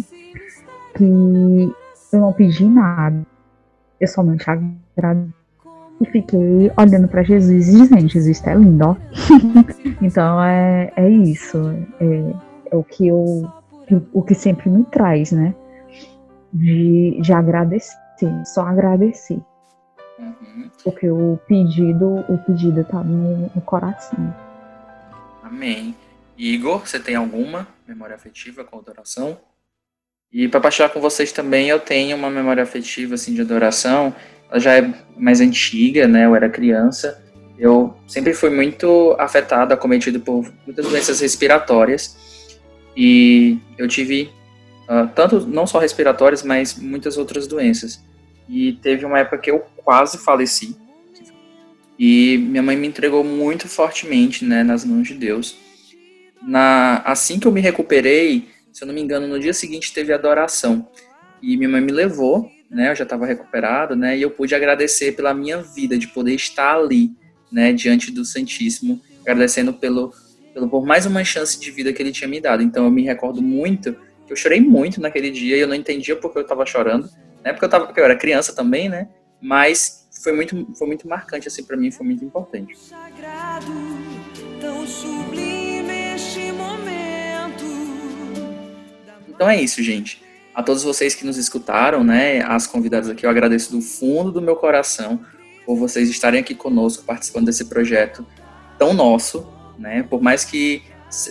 que 0.97 1.73
eu 2.13 2.21
não 2.21 2.33
pedi 2.33 2.65
nada, 2.65 3.27
eu 4.01 4.09
somente 4.09 4.45
agradeci 4.49 5.41
e 6.01 6.07
fiquei 6.07 6.73
olhando 6.79 7.07
para 7.09 7.23
Jesus 7.23 7.69
e 7.69 7.77
dizendo, 7.83 8.09
Jesus 8.09 8.41
tá 8.41 8.55
lindo, 8.55 8.87
ó. 8.87 8.97
então 10.01 10.43
é, 10.43 10.91
é 10.97 11.09
isso. 11.09 11.59
É, 12.01 12.73
é, 12.73 12.77
o 12.77 12.83
que 12.83 13.09
eu. 13.09 13.53
O 14.13 14.23
que 14.23 14.35
sempre 14.35 14.71
me 14.71 14.85
traz, 14.85 15.33
né? 15.33 15.55
De, 16.53 17.19
de 17.21 17.33
agradecer. 17.33 17.97
Só 18.47 18.63
agradecer. 18.63 19.41
Uhum. 20.19 20.71
Porque 20.85 21.11
o 21.11 21.39
pedido, 21.49 22.25
o 22.29 22.39
pedido 22.39 22.85
tá 22.85 23.03
no, 23.03 23.51
no 23.55 23.61
coração. 23.61 24.35
Amém. 25.43 25.95
Igor, 26.39 26.87
você 26.87 27.01
tem 27.01 27.17
alguma 27.17 27.67
memória 27.87 28.15
afetiva 28.15 28.65
com 28.65 28.77
a 28.77 28.81
adoração? 28.81 29.37
E 30.33 30.49
para 30.49 30.61
partilhar 30.61 30.91
com 30.91 31.01
vocês 31.01 31.33
também, 31.33 31.69
eu 31.69 31.81
tenho 31.81 32.17
uma 32.17 32.31
memória 32.31 32.63
afetiva 32.63 33.15
assim 33.15 33.35
de 33.35 33.41
adoração 33.41 34.15
ela 34.51 34.59
já 34.59 34.77
é 34.77 34.93
mais 35.17 35.41
antiga, 35.41 36.09
né? 36.09 36.27
Eu 36.27 36.35
era 36.35 36.51
criança. 36.51 37.23
Eu 37.59 37.95
sempre 38.07 38.35
fui 38.35 38.51
muito 38.51 39.15
afetado, 39.19 39.73
acometido 39.73 40.19
por 40.21 40.53
muitas 40.67 40.87
doenças 40.87 41.21
respiratórias. 41.21 42.59
E 42.97 43.59
eu 43.79 43.87
tive 43.87 44.31
uh, 44.89 45.09
tanto, 45.15 45.47
não 45.47 45.67
só 45.67 45.79
respiratórias, 45.79 46.43
mas 46.43 46.77
muitas 46.77 47.17
outras 47.17 47.47
doenças. 47.47 48.03
e 48.49 48.73
teve 48.83 49.05
uma 49.05 49.21
época 49.21 49.39
que 49.39 49.51
eu 49.51 49.65
quase 49.77 50.19
faleci. 50.19 50.77
E 51.97 52.39
minha 52.39 52.63
mãe 52.63 52.77
me 52.77 52.89
entregou 52.89 53.23
muito 53.23 53.69
fortemente, 53.69 54.45
né, 54.45 54.65
nas 54.65 54.85
mãos 54.85 55.07
de 55.07 55.15
Deus. 55.15 55.57
Na, 56.43 57.03
assim 57.05 57.39
que 57.39 57.47
eu 57.47 57.53
me 57.53 57.61
recuperei, 57.61 58.49
se 58.73 58.83
eu 58.83 58.87
não 58.87 58.95
me 58.95 59.01
engano, 59.01 59.27
no 59.27 59.39
dia 59.39 59.53
seguinte 59.53 59.93
teve 59.93 60.13
adoração. 60.13 60.89
E 61.43 61.57
minha 61.57 61.69
mãe 61.69 61.81
me 61.81 61.93
levou, 61.93 62.51
né, 62.71 62.91
eu 62.91 62.95
já 62.95 63.05
estava 63.05 63.27
recuperado, 63.27 63.97
né, 63.97 64.17
e 64.17 64.23
eu 64.23 64.31
pude 64.31 64.55
agradecer 64.55 65.13
pela 65.13 65.35
minha 65.35 65.63
vida, 65.63 65.99
de 65.99 66.09
poder 66.09 66.35
estar 66.35 66.77
ali, 66.77 67.11
né, 67.51 67.73
diante 67.73 68.11
do 68.11 68.25
Santíssimo, 68.25 69.01
agradecendo 69.23 69.73
pelo, 69.73 70.13
pelo 70.53 70.69
por 70.69 70.85
mais 70.85 71.07
uma 71.07 71.25
chance 71.25 71.59
de 71.59 71.71
vida 71.71 71.93
que 71.93 72.03
ele 72.03 72.13
tinha 72.13 72.29
me 72.29 72.41
dado. 72.41 72.63
Então 72.63 72.85
eu 72.85 72.91
me 72.91 73.03
recordo 73.03 73.43
muito 73.43 73.97
que 74.27 74.33
eu 74.33 74.37
chorei 74.37 74.61
muito 74.61 75.01
naquele 75.01 75.31
dia 75.31 75.57
e 75.57 75.61
eu 75.61 75.69
não 75.69 75.75
entendia 75.75 76.15
porque 76.15 76.39
eu 76.39 76.43
estava 76.43 76.65
chorando, 76.65 77.11
né? 77.45 77.53
Porque 77.53 77.65
eu 77.65 77.69
tava, 77.69 77.87
porque 77.87 78.01
eu 78.01 78.05
era 78.05 78.17
criança 78.17 78.55
também, 78.55 78.89
né? 78.89 79.09
Mas 79.41 80.09
foi 80.23 80.33
muito, 80.33 80.69
foi 80.77 80.87
muito 80.87 81.09
marcante 81.09 81.49
assim 81.49 81.65
para 81.65 81.77
mim, 81.77 81.91
foi 81.91 82.07
muito 82.07 82.25
importante. 82.25 82.79
Sagrado, 82.79 83.67
tão 84.61 84.87
sublime 84.87 85.60
Então 89.41 89.49
é 89.49 89.59
isso, 89.59 89.83
gente. 89.83 90.23
A 90.55 90.63
todos 90.63 90.83
vocês 90.83 91.15
que 91.15 91.25
nos 91.25 91.39
escutaram, 91.39 92.05
né, 92.05 92.43
as 92.43 92.67
convidadas 92.67 93.09
aqui, 93.09 93.25
eu 93.25 93.31
agradeço 93.31 93.73
do 93.73 93.81
fundo 93.81 94.31
do 94.31 94.43
meu 94.43 94.55
coração 94.55 95.19
por 95.65 95.79
vocês 95.79 96.11
estarem 96.11 96.41
aqui 96.41 96.55
conosco 96.55 97.05
participando 97.05 97.47
desse 97.47 97.65
projeto 97.65 98.27
tão 98.79 98.93
nosso, 98.93 99.51
né? 99.79 100.03
Por 100.03 100.21
mais 100.21 100.45
que 100.45 100.83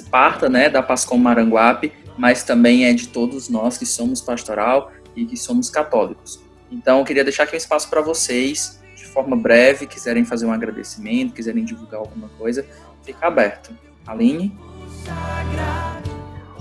parta, 0.10 0.50
né, 0.50 0.72
da 0.72 0.82
Pascom 0.82 1.20
Maranguape, 1.20 1.94
mas 2.18 2.44
também 2.44 2.86
é 2.86 2.94
de 2.94 3.10
todos 3.10 3.48
nós 3.48 3.78
que 3.78 3.86
somos 3.86 4.22
pastoral 4.22 4.92
e 5.16 5.24
que 5.24 5.38
somos 5.38 5.70
católicos. 5.70 6.40
Então, 6.72 6.98
eu 6.98 7.06
queria 7.06 7.24
deixar 7.24 7.44
aqui 7.44 7.54
um 7.54 7.58
espaço 7.58 7.92
para 7.92 8.02
vocês, 8.02 8.82
de 8.96 9.06
forma 9.06 9.36
breve, 9.36 9.86
quiserem 9.86 10.26
fazer 10.26 10.48
um 10.48 10.52
agradecimento, 10.52 11.36
quiserem 11.36 11.64
divulgar 11.64 12.00
alguma 12.00 12.30
coisa, 12.40 12.66
fica 13.04 13.28
aberto. 13.28 13.70
Aline? 14.08 14.58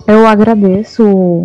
Eu 0.08 0.26
agradeço 0.26 1.42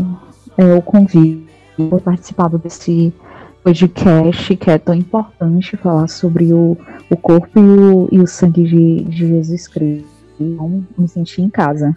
é, 0.57 0.73
o 0.73 0.81
convite 0.81 1.45
por 1.75 1.99
participar 1.99 2.47
desse 2.47 3.13
podcast 3.61 4.55
que 4.55 4.71
é 4.71 4.77
tão 4.77 4.95
importante 4.95 5.75
falar 5.75 6.07
sobre 6.07 6.53
o, 6.53 6.77
o 7.09 7.17
corpo 7.17 7.59
e 7.59 7.61
o, 7.61 8.07
e 8.09 8.19
o 8.21 8.25
sangue 8.25 8.63
de, 8.63 9.03
de 9.03 9.27
Jesus 9.27 9.67
Cristo. 9.67 10.07
Então, 10.39 10.81
me 10.97 11.09
senti 11.09 11.41
em 11.41 11.49
casa. 11.49 11.93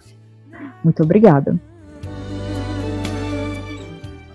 Muito 0.83 1.01
obrigada. 1.03 1.57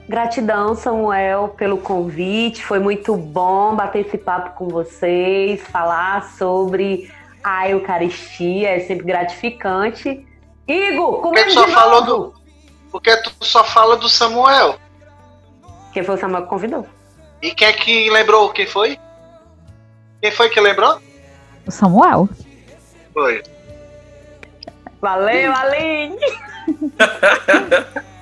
Gratidão, 0.09 0.75
Samuel, 0.75 1.49
pelo 1.49 1.77
convite. 1.77 2.65
Foi 2.65 2.79
muito 2.79 3.15
bom 3.15 3.77
bater 3.77 4.07
esse 4.07 4.17
papo 4.17 4.57
com 4.57 4.69
vocês, 4.69 5.61
falar 5.61 6.25
sobre 6.39 7.11
a 7.45 7.69
Eucaristia, 7.69 8.71
é 8.71 8.81
sempre 8.81 9.05
gratificante. 9.05 10.32
Igor, 10.67 11.21
como 11.21 11.39
é 11.39 11.45
que 11.45 11.51
só 11.51 11.67
falou 11.69 12.03
do 12.03 12.35
Porque 12.91 13.17
tu 13.19 13.33
só 13.41 13.65
fala 13.65 13.97
do 13.97 14.09
Samuel. 14.09 14.79
Quem 15.93 16.03
foi 16.03 16.15
o 16.15 16.19
Samuel 16.19 16.43
que 16.43 16.49
convidou? 16.49 16.87
E 17.41 17.53
quem 17.53 17.69
é 17.69 17.73
que 17.73 18.11
lembrou? 18.11 18.51
Quem 18.51 18.67
foi? 18.67 18.99
Quem 20.21 20.31
foi 20.31 20.49
que 20.49 20.61
lembrou? 20.61 21.01
O 21.67 21.71
Samuel. 21.71 22.29
Foi. 23.13 23.43
Valeu, 25.01 25.53
Aline! 25.53 26.17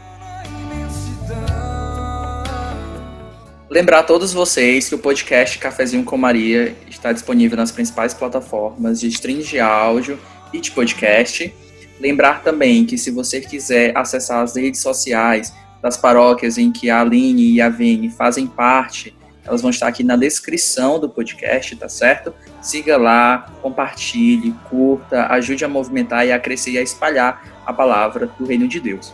Lembrar 3.70 4.00
a 4.00 4.02
todos 4.02 4.32
vocês 4.32 4.88
que 4.88 4.94
o 4.96 4.98
podcast 4.98 5.56
Cafezinho 5.58 6.02
com 6.04 6.16
Maria 6.16 6.74
está 6.88 7.12
disponível 7.12 7.56
nas 7.56 7.70
principais 7.70 8.12
plataformas 8.12 8.98
de 8.98 9.06
streams 9.06 9.46
de 9.46 9.60
áudio 9.60 10.18
e 10.52 10.60
de 10.60 10.72
podcast. 10.72 11.54
Lembrar 12.00 12.42
também 12.42 12.86
que 12.86 12.96
se 12.96 13.10
você 13.10 13.40
quiser 13.40 13.96
acessar 13.96 14.42
as 14.42 14.56
redes 14.56 14.80
sociais 14.80 15.52
das 15.82 15.98
paróquias 15.98 16.56
em 16.56 16.72
que 16.72 16.88
a 16.88 17.00
Aline 17.02 17.52
e 17.52 17.60
a 17.60 17.68
Vene 17.68 18.10
fazem 18.10 18.46
parte, 18.46 19.14
elas 19.44 19.60
vão 19.60 19.70
estar 19.70 19.86
aqui 19.86 20.02
na 20.02 20.16
descrição 20.16 20.98
do 20.98 21.08
podcast, 21.08 21.76
tá 21.76 21.88
certo? 21.88 22.32
Siga 22.62 22.96
lá, 22.96 23.52
compartilhe, 23.60 24.54
curta, 24.68 25.26
ajude 25.26 25.64
a 25.64 25.68
movimentar 25.68 26.26
e 26.26 26.32
a 26.32 26.38
crescer 26.38 26.72
e 26.72 26.78
a 26.78 26.82
espalhar 26.82 27.62
a 27.66 27.72
palavra 27.72 28.30
do 28.38 28.46
Reino 28.46 28.66
de 28.66 28.80
Deus. 28.80 29.12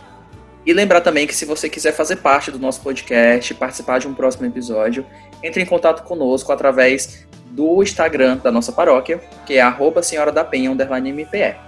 E 0.65 0.73
lembrar 0.73 1.01
também 1.01 1.27
que 1.27 1.35
se 1.35 1.45
você 1.45 1.69
quiser 1.69 1.93
fazer 1.93 2.17
parte 2.17 2.51
do 2.51 2.59
nosso 2.59 2.81
podcast, 2.81 3.53
participar 3.53 3.99
de 3.99 4.07
um 4.07 4.13
próximo 4.13 4.45
episódio, 4.45 5.05
entre 5.43 5.61
em 5.61 5.65
contato 5.65 6.03
conosco 6.03 6.51
através 6.51 7.25
do 7.51 7.81
Instagram 7.81 8.37
da 8.37 8.51
nossa 8.51 8.71
paróquia, 8.71 9.21
que 9.45 9.55
é 9.55 9.61
arroba 9.61 10.03
Senhora 10.03 10.31
da 10.31 10.43
Penha, 10.43 10.69
MPE. 10.71 11.66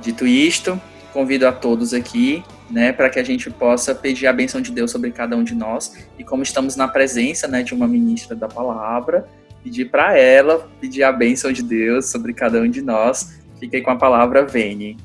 Dito 0.00 0.26
isto, 0.26 0.80
convido 1.12 1.46
a 1.46 1.52
todos 1.52 1.94
aqui, 1.94 2.42
né, 2.70 2.92
para 2.92 3.08
que 3.08 3.18
a 3.18 3.22
gente 3.22 3.50
possa 3.50 3.94
pedir 3.94 4.26
a 4.26 4.32
benção 4.32 4.60
de 4.60 4.72
Deus 4.72 4.90
sobre 4.90 5.10
cada 5.10 5.36
um 5.36 5.44
de 5.44 5.54
nós. 5.54 6.08
E 6.18 6.24
como 6.24 6.42
estamos 6.42 6.76
na 6.76 6.88
presença, 6.88 7.46
né, 7.46 7.62
de 7.62 7.74
uma 7.74 7.86
ministra 7.86 8.34
da 8.34 8.48
palavra, 8.48 9.26
pedir 9.62 9.86
para 9.86 10.18
ela 10.18 10.68
pedir 10.80 11.02
a 11.02 11.12
benção 11.12 11.52
de 11.52 11.62
Deus 11.62 12.10
sobre 12.10 12.32
cada 12.34 12.60
um 12.60 12.68
de 12.68 12.82
nós. 12.82 13.40
Fiquei 13.58 13.80
com 13.80 13.90
a 13.90 13.96
palavra, 13.96 14.44
Vene 14.44 14.96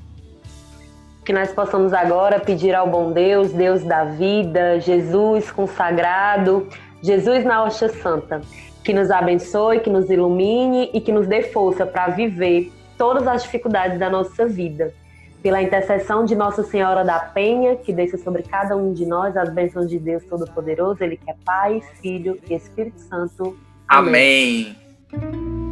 que 1.29 1.33
nós 1.33 1.51
possamos 1.51 1.93
agora 1.93 2.39
pedir 2.39 2.73
ao 2.73 2.87
bom 2.87 3.11
Deus, 3.11 3.53
Deus 3.53 3.83
da 3.83 4.03
vida, 4.03 4.79
Jesus 4.79 5.51
consagrado, 5.51 6.67
Jesus 7.03 7.45
na 7.45 7.63
Hoxa 7.63 7.87
Santa, 7.87 8.41
que 8.83 8.91
nos 8.91 9.11
abençoe, 9.11 9.79
que 9.79 9.91
nos 9.91 10.09
ilumine 10.09 10.89
e 10.91 10.99
que 10.99 11.11
nos 11.11 11.27
dê 11.27 11.43
força 11.43 11.85
para 11.85 12.07
viver 12.07 12.71
todas 12.99 13.25
as 13.25 13.43
dificuldades 13.43 13.97
da 13.97 14.09
nossa 14.09 14.45
vida. 14.45 14.93
Pela 15.41 15.61
intercessão 15.61 16.25
de 16.25 16.35
Nossa 16.35 16.63
Senhora 16.63 17.05
da 17.05 17.17
Penha, 17.17 17.77
que 17.77 17.93
desça 17.93 18.17
sobre 18.17 18.43
cada 18.43 18.75
um 18.75 18.93
de 18.93 19.05
nós 19.05 19.37
as 19.37 19.49
bênçãos 19.49 19.89
de 19.89 19.97
Deus 19.97 20.21
Todo-Poderoso, 20.25 21.01
Ele 21.01 21.15
que 21.15 21.31
é 21.31 21.35
Pai, 21.45 21.81
Filho 22.01 22.37
e 22.49 22.53
Espírito 22.53 22.99
Santo. 22.99 23.57
Amém. 23.87 24.75
Amém. 25.13 25.68